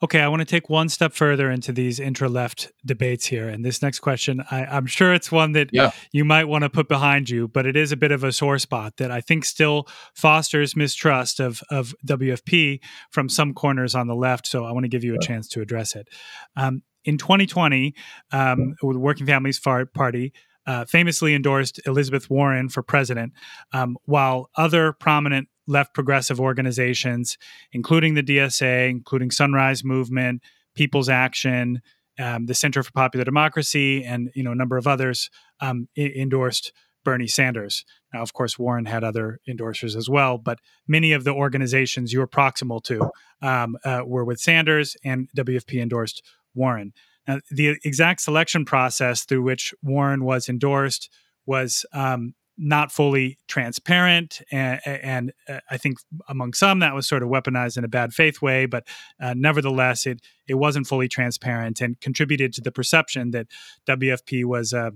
[0.00, 3.48] Okay, I want to take one step further into these intra left debates here.
[3.48, 5.90] And this next question, I, am sure it's one that yeah.
[6.12, 8.60] you might want to put behind you, but it is a bit of a sore
[8.60, 12.78] spot that I think still fosters mistrust of, of WFP
[13.10, 14.46] from some corners on the left.
[14.46, 16.08] So I want to give you a chance to address it.
[16.54, 17.94] Um, in 2020,
[18.30, 20.32] um, the Working Families Party
[20.68, 23.32] uh, famously endorsed Elizabeth Warren for president,
[23.72, 27.38] um, while other prominent left progressive organizations,
[27.72, 30.42] including the DSA, including Sunrise Movement,
[30.74, 31.82] People's Action,
[32.18, 36.12] um, the Center for Popular Democracy, and you know a number of others um, I-
[36.16, 36.72] endorsed
[37.04, 37.84] Bernie Sanders.
[38.12, 42.18] Now, of course, Warren had other endorsers as well, but many of the organizations you
[42.18, 43.10] were proximal to
[43.40, 46.22] um, uh, were with Sanders, and WFP endorsed
[46.54, 46.92] Warren.
[47.26, 51.10] Now, the exact selection process through which Warren was endorsed
[51.46, 55.98] was um, not fully transparent, and, and uh, I think
[56.28, 58.66] among some that was sort of weaponized in a bad faith way.
[58.66, 58.86] But
[59.20, 63.46] uh, nevertheless, it it wasn't fully transparent and contributed to the perception that
[63.86, 64.92] WFP was a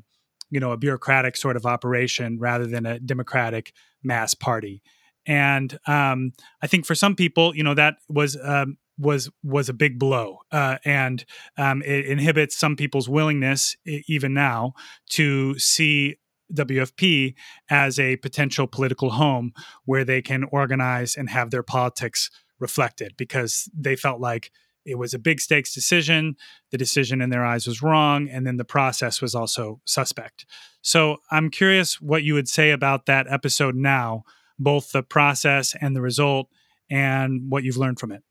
[0.50, 4.82] you know a bureaucratic sort of operation rather than a democratic mass party.
[5.24, 6.32] And um,
[6.62, 10.38] I think for some people, you know, that was um, was was a big blow,
[10.50, 11.24] uh, and
[11.56, 14.74] um, it inhibits some people's willingness, even now,
[15.10, 16.16] to see
[16.54, 17.34] WFP
[17.70, 19.52] as a potential political home
[19.84, 24.50] where they can organize and have their politics reflected, because they felt like
[24.84, 26.36] it was a big stakes decision.
[26.70, 30.46] The decision in their eyes was wrong, and then the process was also suspect.
[30.80, 34.24] So I'm curious what you would say about that episode now,
[34.58, 36.48] both the process and the result,
[36.90, 38.22] and what you've learned from it.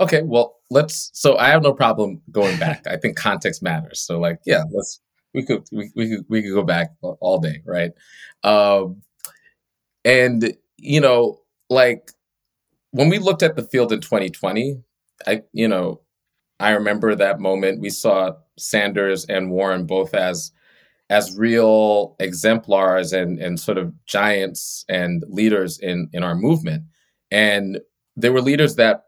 [0.00, 1.10] Okay, well, let's.
[1.12, 2.86] So I have no problem going back.
[2.90, 4.00] I think context matters.
[4.00, 5.00] So, like, yeah, let's.
[5.34, 7.92] We could we, we could we could go back all day, right?
[8.42, 9.02] Um,
[10.04, 12.10] and you know, like
[12.90, 14.82] when we looked at the field in 2020,
[15.26, 16.00] I you know,
[16.58, 17.80] I remember that moment.
[17.80, 20.52] We saw Sanders and Warren both as
[21.10, 26.84] as real exemplars and and sort of giants and leaders in in our movement,
[27.30, 27.80] and
[28.16, 29.04] they were leaders that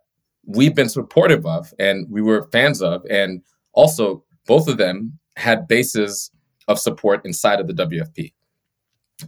[0.47, 3.05] we've been supportive of and we were fans of.
[3.09, 3.43] And
[3.75, 6.31] also, both of them had bases
[6.69, 8.33] of support inside of the WFP.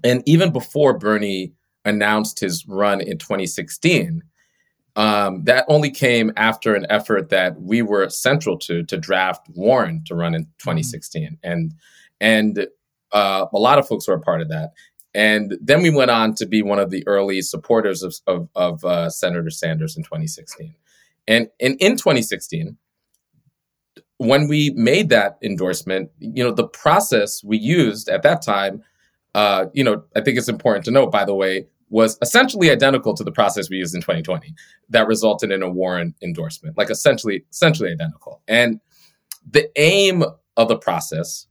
[0.03, 1.53] And even before Bernie
[1.85, 4.23] announced his run in 2016,
[4.97, 10.03] um, that only came after an effort that we were central to to draft Warren
[10.07, 11.35] to run in 2016, mm-hmm.
[11.43, 11.75] and
[12.21, 12.67] and
[13.13, 14.73] uh, a lot of folks were a part of that.
[15.15, 18.85] And then we went on to be one of the early supporters of, of, of
[18.85, 20.75] uh, Senator Sanders in 2016.
[21.29, 22.77] And, and in 2016,
[24.19, 28.83] when we made that endorsement, you know, the process we used at that time,
[29.35, 33.15] uh, you know, I think it's important to note, by the way, was essentially identical
[33.15, 34.55] to the process we used in 2020
[34.91, 38.41] that resulted in a Warren endorsement, like essentially, essentially identical.
[38.49, 38.81] And
[39.49, 40.25] the aim
[40.57, 41.47] of the process,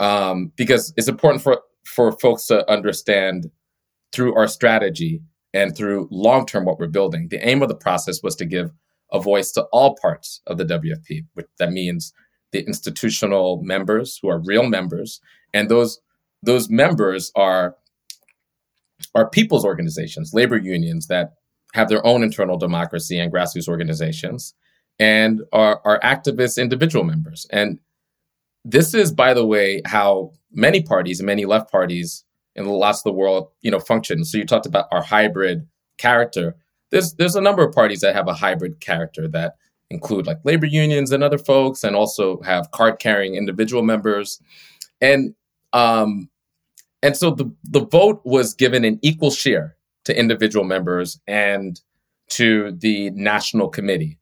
[0.00, 3.50] um, because it's important for, for folks to understand
[4.12, 5.22] through our strategy
[5.54, 8.70] and through long term what we're building, the aim of the process was to give
[9.12, 12.12] a voice to all parts of the WFP, which that means
[12.52, 15.20] the institutional members who are real members,
[15.52, 16.00] and those
[16.42, 17.76] those members are
[19.14, 21.34] are people's organizations, labor unions that
[21.74, 24.54] have their own internal democracy and grassroots organizations,
[24.98, 27.46] and are, are activist individual members.
[27.50, 27.78] And
[28.64, 32.24] this is, by the way, how many parties, many left parties
[32.54, 34.24] in lots of the world, you know, function.
[34.24, 35.66] So you talked about our hybrid
[35.98, 36.56] character
[36.90, 39.56] there's there's a number of parties that have a hybrid character that
[39.90, 44.40] include like labor unions and other folks, and also have card carrying individual members.
[45.00, 45.34] And
[45.72, 46.28] um,
[47.02, 51.80] and so the the vote was given an equal share to individual members and
[52.28, 54.18] to the national committee.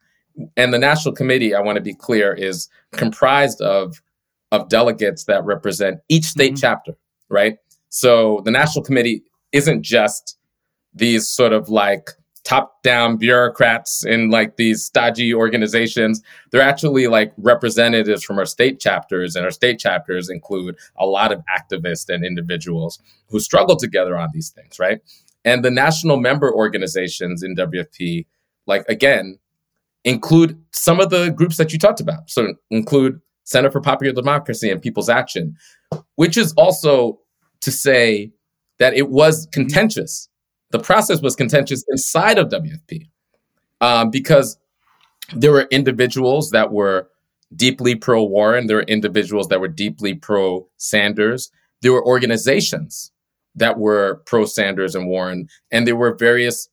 [0.56, 4.02] And the national committee, I want to be clear, is comprised of
[4.52, 6.60] of delegates that represent each state mm-hmm.
[6.60, 6.96] chapter,
[7.28, 7.58] right?
[7.88, 9.22] So the national committee
[9.52, 10.38] isn't just
[10.94, 12.10] these sort of like
[12.46, 16.22] top down bureaucrats in like these stodgy organizations.
[16.50, 21.32] They're actually like representatives from our state chapters, and our state chapters include a lot
[21.32, 25.00] of activists and individuals who struggle together on these things, right?
[25.44, 28.26] And the national member organizations in WFP,
[28.66, 29.38] like again,
[30.04, 32.30] include some of the groups that you talked about.
[32.30, 35.56] So include Center for Popular Democracy and People's Action,
[36.14, 37.18] which is also
[37.60, 38.30] to say
[38.78, 40.28] that it was contentious.
[40.70, 43.08] The process was contentious inside of WFP
[43.80, 44.58] um, because
[45.34, 47.08] there were individuals that were
[47.54, 51.50] deeply pro Warren, there were individuals that were deeply pro Sanders,
[51.82, 53.12] there were organizations
[53.54, 56.68] that were pro Sanders and Warren, and there were various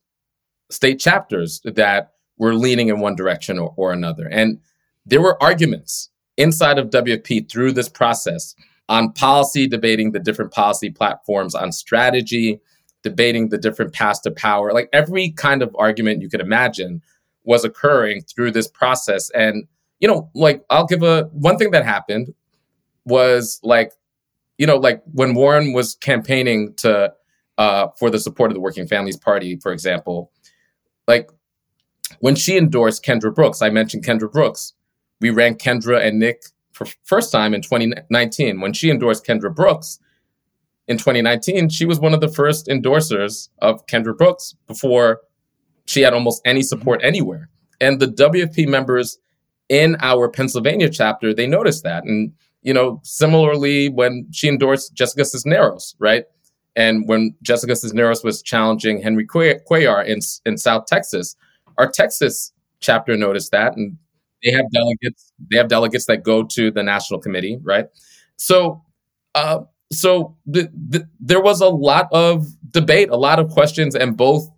[0.69, 4.27] state chapters that were leaning in one direction or, or another.
[4.27, 4.59] And
[5.05, 8.55] there were arguments inside of WFP through this process
[8.89, 12.59] on policy, debating the different policy platforms, on strategy,
[13.03, 14.73] debating the different paths to power.
[14.73, 17.01] Like every kind of argument you could imagine
[17.43, 19.29] was occurring through this process.
[19.31, 19.65] And,
[19.99, 22.33] you know, like I'll give a one thing that happened
[23.05, 23.91] was like
[24.57, 27.13] you know, like when Warren was campaigning to
[27.57, 30.31] uh, for the support of the Working Families Party, for example,
[31.07, 31.29] like
[32.19, 34.73] when she endorsed Kendra Brooks, I mentioned Kendra Brooks.
[35.19, 38.61] We ran Kendra and Nick for first time in 2019.
[38.61, 39.99] When she endorsed Kendra Brooks
[40.87, 45.21] in 2019, she was one of the first endorsers of Kendra Brooks before
[45.85, 47.49] she had almost any support anywhere.
[47.79, 49.17] And the WFP members
[49.69, 52.03] in our Pennsylvania chapter, they noticed that.
[52.03, 52.33] And
[52.63, 56.25] you know, similarly when she endorsed Jessica Cisneros, right?
[56.75, 61.35] And when Jessica Cisneros was challenging Henry Cuellar in, in South Texas,
[61.77, 63.97] our Texas chapter noticed that, and
[64.43, 65.31] they have delegates.
[65.51, 67.85] They have delegates that go to the national committee, right?
[68.37, 68.83] So,
[69.35, 69.59] uh,
[69.93, 74.49] so the, the, there was a lot of debate, a lot of questions, and both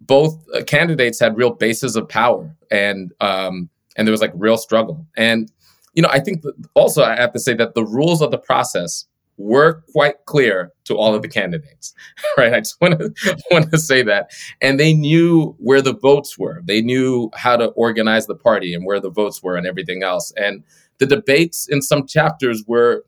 [0.00, 4.56] both uh, candidates had real bases of power, and um, and there was like real
[4.56, 5.06] struggle.
[5.16, 5.50] And
[5.94, 6.44] you know, I think
[6.74, 9.06] also I have to say that the rules of the process
[9.38, 11.92] were quite clear to all of the candidates,
[12.38, 12.54] right?
[12.54, 14.30] I just want to want to say that,
[14.60, 16.62] and they knew where the votes were.
[16.64, 20.32] They knew how to organize the party and where the votes were and everything else.
[20.36, 20.62] And
[20.98, 23.04] the debates in some chapters were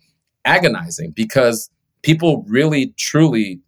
[0.48, 1.70] agonizing because
[2.02, 3.60] people really truly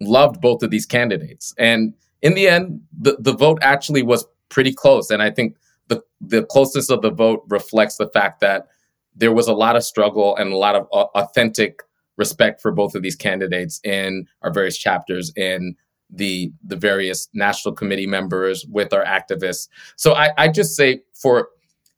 [0.00, 1.54] loved both of these candidates.
[1.58, 5.10] And in the end, the, the vote actually was pretty close.
[5.10, 5.56] And I think
[5.88, 8.68] the, the closeness of the vote reflects the fact that
[9.16, 11.82] there was a lot of struggle and a lot of uh, authentic
[12.16, 15.74] respect for both of these candidates in our various chapters in
[16.10, 19.68] the the various national committee members with our activists.
[19.96, 21.48] So I, I just say for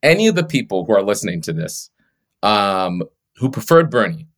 [0.03, 1.91] any of the people who are listening to this,
[2.43, 3.03] um,
[3.41, 4.29] who preferred Bernie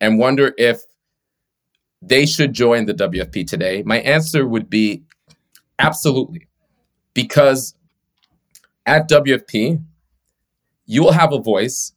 [0.00, 0.82] and wonder if
[2.02, 5.02] they should join the WFP today, my answer would be
[5.78, 6.46] absolutely.
[7.14, 7.74] Because
[8.86, 9.82] at WFP,
[10.86, 11.92] you will have a voice.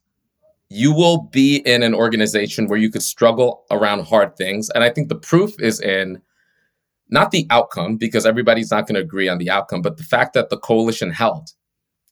[0.70, 4.70] You will be in an organization where you could struggle around hard things.
[4.70, 6.20] And I think the proof is in
[7.10, 10.32] not the outcome, because everybody's not going to agree on the outcome, but the fact
[10.32, 11.50] that the coalition held.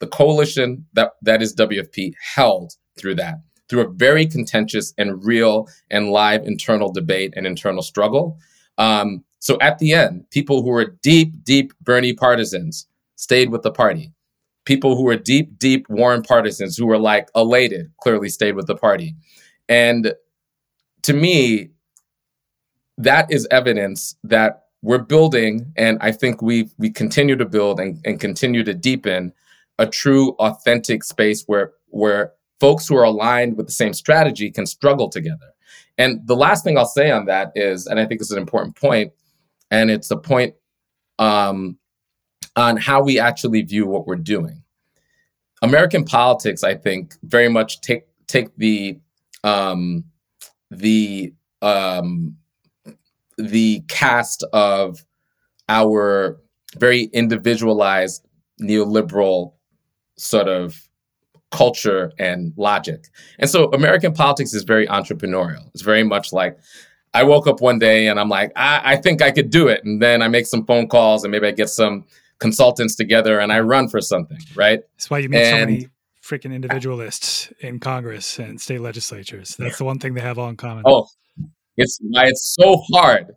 [0.01, 3.37] The coalition that, that is WFP held through that,
[3.73, 8.39] through a very contentious and real and live internal debate and internal struggle.
[8.77, 12.87] Um, so at the end, people who were deep, deep Bernie partisans
[13.17, 14.13] stayed with the party
[14.65, 18.77] people who were deep, deep Warren partisans who were like elated clearly stayed with the
[18.77, 19.17] party.
[19.69, 20.15] And
[21.03, 21.71] to me,
[22.99, 28.01] that is evidence that we're building, and I think we we continue to build and,
[28.05, 29.33] and continue to deepen
[29.79, 32.33] a true, authentic space where where
[32.63, 35.53] folks who are aligned with the same strategy can struggle together.
[35.99, 38.77] And the last thing I'll say on that is, and I think it's an important
[38.77, 39.13] point,
[39.73, 40.55] and it's a point
[41.19, 41.77] um,
[42.55, 44.63] on how we actually view what we're doing.
[45.61, 49.01] American politics, I think, very much take take the
[49.43, 50.05] um,
[50.71, 52.37] the um,
[53.39, 55.05] the cast of
[55.69, 56.41] our
[56.79, 58.25] very individualized
[58.61, 59.55] neoliberal
[60.17, 60.89] sort of
[61.53, 63.05] culture and logic.
[63.39, 65.69] And so American politics is very entrepreneurial.
[65.75, 66.59] It's very much like
[67.15, 69.85] I woke up one day and I'm like, I, I think I could do it.
[69.85, 72.07] And then I make some phone calls and maybe I get some
[72.39, 74.81] consultants together and I run for something, right?
[74.97, 75.89] That's why you meet and, so many
[76.23, 79.55] freaking individualists in Congress and state legislatures.
[79.59, 80.85] That's the one thing they have all in common.
[80.87, 81.07] Oh,
[81.77, 83.37] it's why it's so hard.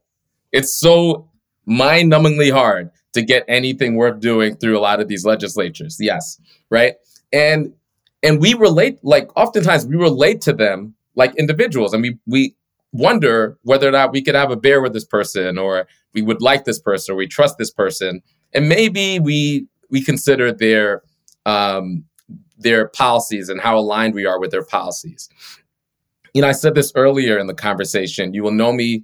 [0.51, 1.29] It's so
[1.65, 5.97] mind-numbingly hard to get anything worth doing through a lot of these legislatures.
[5.99, 6.39] Yes,
[6.69, 6.95] right?
[7.33, 7.73] And
[8.23, 12.55] and we relate like oftentimes we relate to them like individuals and we we
[12.95, 16.41] wonder whether or not we could have a beer with this person or we would
[16.41, 18.21] like this person or we trust this person.
[18.53, 21.03] And maybe we we consider their
[21.45, 22.05] um,
[22.57, 25.29] their policies and how aligned we are with their policies.
[26.33, 29.03] You know i said this earlier in the conversation you will know me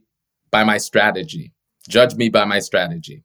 [0.51, 1.53] by my strategy.
[1.87, 3.23] Judge me by my strategy.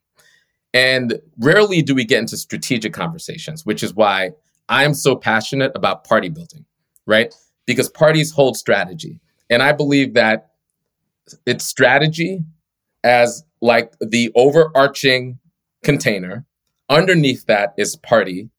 [0.73, 4.33] And rarely do we get into strategic conversations which is why
[4.69, 6.65] i'm so passionate about party building
[7.07, 7.35] right
[7.67, 9.21] because parties hold strategy
[9.51, 10.51] and i believe that
[11.47, 12.45] it's strategy
[13.05, 15.39] as like the overarching
[15.83, 16.45] container.
[16.89, 18.51] Underneath that is party.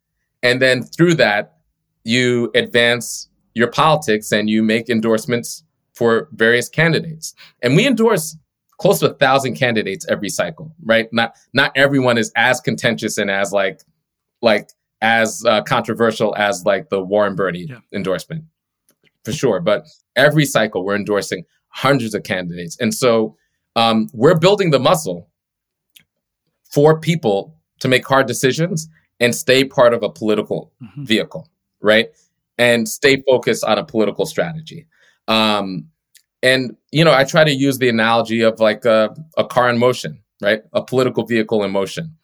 [0.43, 1.57] And then through that,
[2.03, 5.63] you advance your politics and you make endorsements
[5.93, 7.33] for various candidates.
[7.61, 8.37] And we endorse
[8.77, 11.11] close to a thousand candidates every cycle, right?
[11.11, 13.81] Not not everyone is as contentious and as like
[14.41, 14.69] like
[15.01, 17.79] as uh, controversial as like the Warren Bernie yeah.
[17.93, 18.45] endorsement,
[19.23, 19.59] for sure.
[19.59, 23.35] But every cycle we're endorsing hundreds of candidates, and so
[23.75, 25.29] um, we're building the muscle
[26.71, 31.03] for people to make hard decisions and stay part of a political mm-hmm.
[31.03, 31.49] vehicle,
[31.81, 32.09] right?
[32.57, 34.87] And stay focused on a political strategy.
[35.27, 35.89] Um,
[36.43, 39.77] and you know, I try to use the analogy of like a, a car in
[39.77, 40.61] motion, right?
[40.73, 42.15] A political vehicle in motion.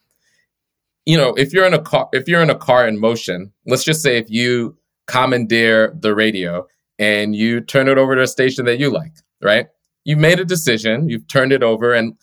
[1.05, 3.83] You know, if you're in a car, if you're in a car in motion, let's
[3.83, 4.77] just say if you
[5.07, 6.65] commandeer the radio
[6.99, 9.67] and you turn it over to a station that you like, right?
[10.05, 12.15] You've made a decision, you've turned it over, and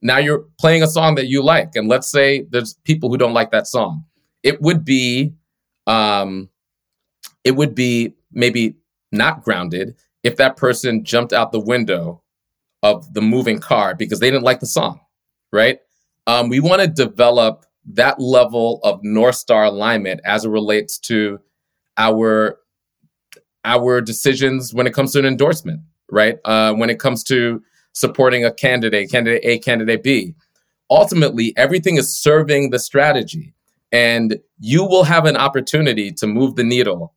[0.00, 1.70] now you're playing a song that you like.
[1.74, 4.04] And let's say there's people who don't like that song.
[4.42, 5.34] It would be,
[5.86, 6.48] um,
[7.44, 8.76] it would be maybe
[9.12, 12.22] not grounded if that person jumped out the window
[12.82, 15.00] of the moving car because they didn't like the song,
[15.52, 15.78] right?
[16.26, 21.40] Um, we want to develop that level of North Star alignment as it relates to
[21.96, 22.58] our
[23.64, 25.80] our decisions when it comes to an endorsement,
[26.10, 26.38] right?
[26.44, 30.34] Uh, when it comes to supporting a candidate, candidate A, candidate B.
[30.90, 33.54] Ultimately, everything is serving the strategy.
[33.92, 37.14] And you will have an opportunity to move the needle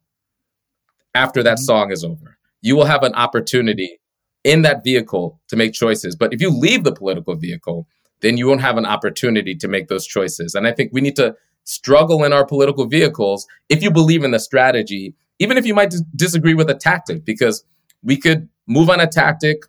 [1.13, 1.63] after that mm-hmm.
[1.63, 2.37] song is over.
[2.61, 3.99] You will have an opportunity
[4.43, 6.15] in that vehicle to make choices.
[6.15, 7.87] But if you leave the political vehicle,
[8.25, 10.55] then you won't have an opportunity to make those choices.
[10.55, 14.31] And I think we need to struggle in our political vehicles if you believe in
[14.31, 17.63] the strategy, even if you might disagree with a tactic, because
[18.01, 19.63] we could move on a tactic,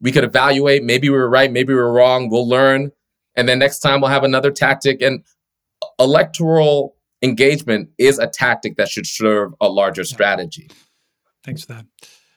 [0.00, 0.82] we could evaluate.
[0.82, 2.30] Maybe we were right, maybe we were wrong.
[2.30, 2.90] We'll learn.
[3.36, 5.02] And then next time we'll have another tactic.
[5.02, 5.24] And
[5.98, 10.70] electoral engagement is a tactic that should serve a larger strategy.
[11.44, 11.86] Thanks for that.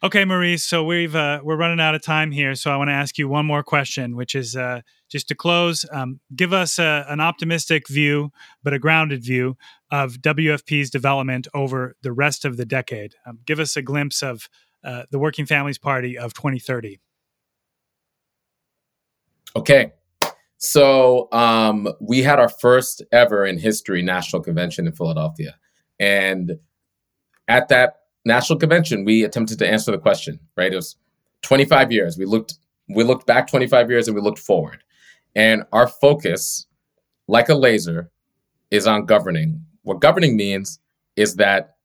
[0.04, 0.66] Okay, Maurice.
[0.66, 2.56] So we've uh, we're running out of time here.
[2.56, 5.86] So I want to ask you one more question, which is uh, just to close.
[5.94, 8.32] Um, give us a, an optimistic view,
[8.64, 9.56] but a grounded view
[9.92, 13.14] of WFP's development over the rest of the decade.
[13.26, 14.50] Um, give us a glimpse of
[14.84, 17.00] uh, the Working Families Party of 2030.
[19.56, 19.94] Okay.
[20.58, 25.56] So um, we had our first ever in history national convention in Philadelphia.
[25.98, 26.60] And
[27.48, 30.72] at that national convention, we attempted to answer the question, right?
[30.72, 30.96] It was
[31.42, 32.18] 25 years.
[32.18, 32.56] We looked
[32.90, 34.84] we looked back 25 years and we looked forward.
[35.36, 36.68] And our focus,
[37.28, 38.12] like a laser,
[38.72, 39.64] is on governing.
[39.84, 40.80] What governing means
[41.16, 41.76] is that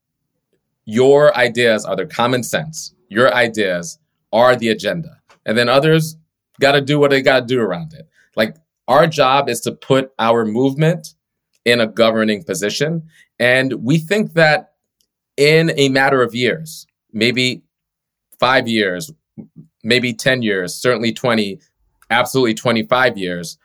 [0.85, 2.93] your ideas are the common sense.
[3.09, 3.97] Your ideas
[4.33, 5.21] are the agenda.
[5.45, 6.17] And then others
[6.59, 8.07] got to do what they got to do around it.
[8.35, 8.55] Like
[8.87, 11.15] our job is to put our movement
[11.65, 13.03] in a governing position.
[13.39, 14.68] And we think that
[15.39, 17.63] in a matter of years, maybe
[18.41, 19.09] five years,
[19.85, 21.61] maybe 10 years, certainly 20,
[22.09, 23.57] absolutely 25 years,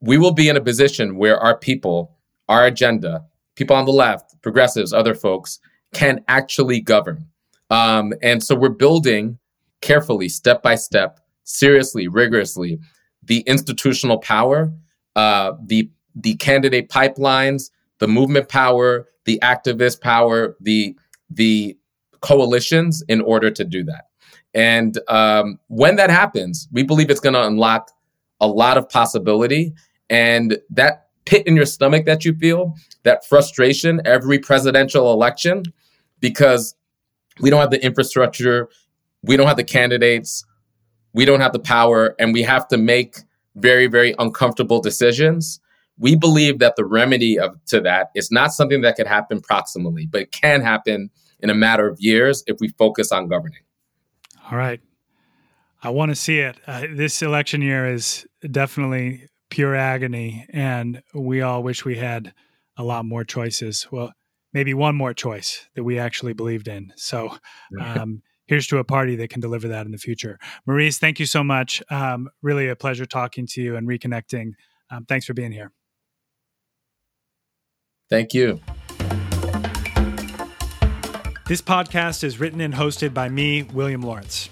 [0.00, 2.16] we will be in a position where our people,
[2.48, 3.22] our agenda,
[3.56, 5.60] people on the left, progressives, other folks
[5.92, 7.26] can actually govern.
[7.68, 9.38] Um, and so we're building
[9.82, 12.80] carefully, step by step, seriously, rigorously,
[13.22, 14.72] the institutional power,
[15.14, 20.96] uh, the the candidate pipelines, the movement power, the activist power, the
[21.34, 21.76] the
[22.20, 24.06] coalitions in order to do that.
[24.54, 27.90] And um, when that happens, we believe it's going to unlock
[28.40, 29.72] a lot of possibility.
[30.10, 35.62] And that pit in your stomach that you feel, that frustration every presidential election,
[36.20, 36.74] because
[37.40, 38.68] we don't have the infrastructure,
[39.22, 40.44] we don't have the candidates,
[41.14, 43.16] we don't have the power and we have to make
[43.56, 45.60] very, very uncomfortable decisions.
[45.98, 50.10] we believe that the remedy of, to that is not something that could happen proximally,
[50.10, 51.10] but it can happen
[51.42, 53.60] in a matter of years if we focus on governing.
[54.50, 54.80] All right.
[55.82, 56.56] I want to see it.
[56.66, 62.32] Uh, this election year is definitely pure agony, and we all wish we had
[62.76, 63.88] a lot more choices.
[63.90, 64.12] Well,
[64.52, 66.92] maybe one more choice that we actually believed in.
[66.96, 67.36] So,
[67.80, 70.38] um, here's to a party that can deliver that in the future.
[70.66, 71.82] Maurice, thank you so much.
[71.90, 74.52] Um, really a pleasure talking to you and reconnecting.
[74.90, 75.72] Um, thanks for being here.
[78.08, 78.60] Thank you.
[81.52, 84.48] This podcast is written and hosted by me, William Lawrence.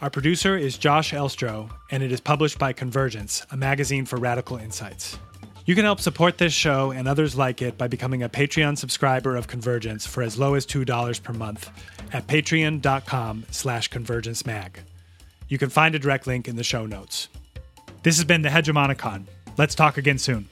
[0.00, 4.56] Our producer is Josh Elstro, and it is published by Convergence, a magazine for radical
[4.56, 5.18] insights.
[5.66, 9.36] You can help support this show and others like it by becoming a Patreon subscriber
[9.36, 11.70] of Convergence for as low as $2 per month
[12.10, 14.76] at patreon.com slash convergencemag.
[15.50, 17.28] You can find a direct link in the show notes.
[18.02, 19.26] This has been the Hegemonicon.
[19.58, 20.48] Let's talk again soon.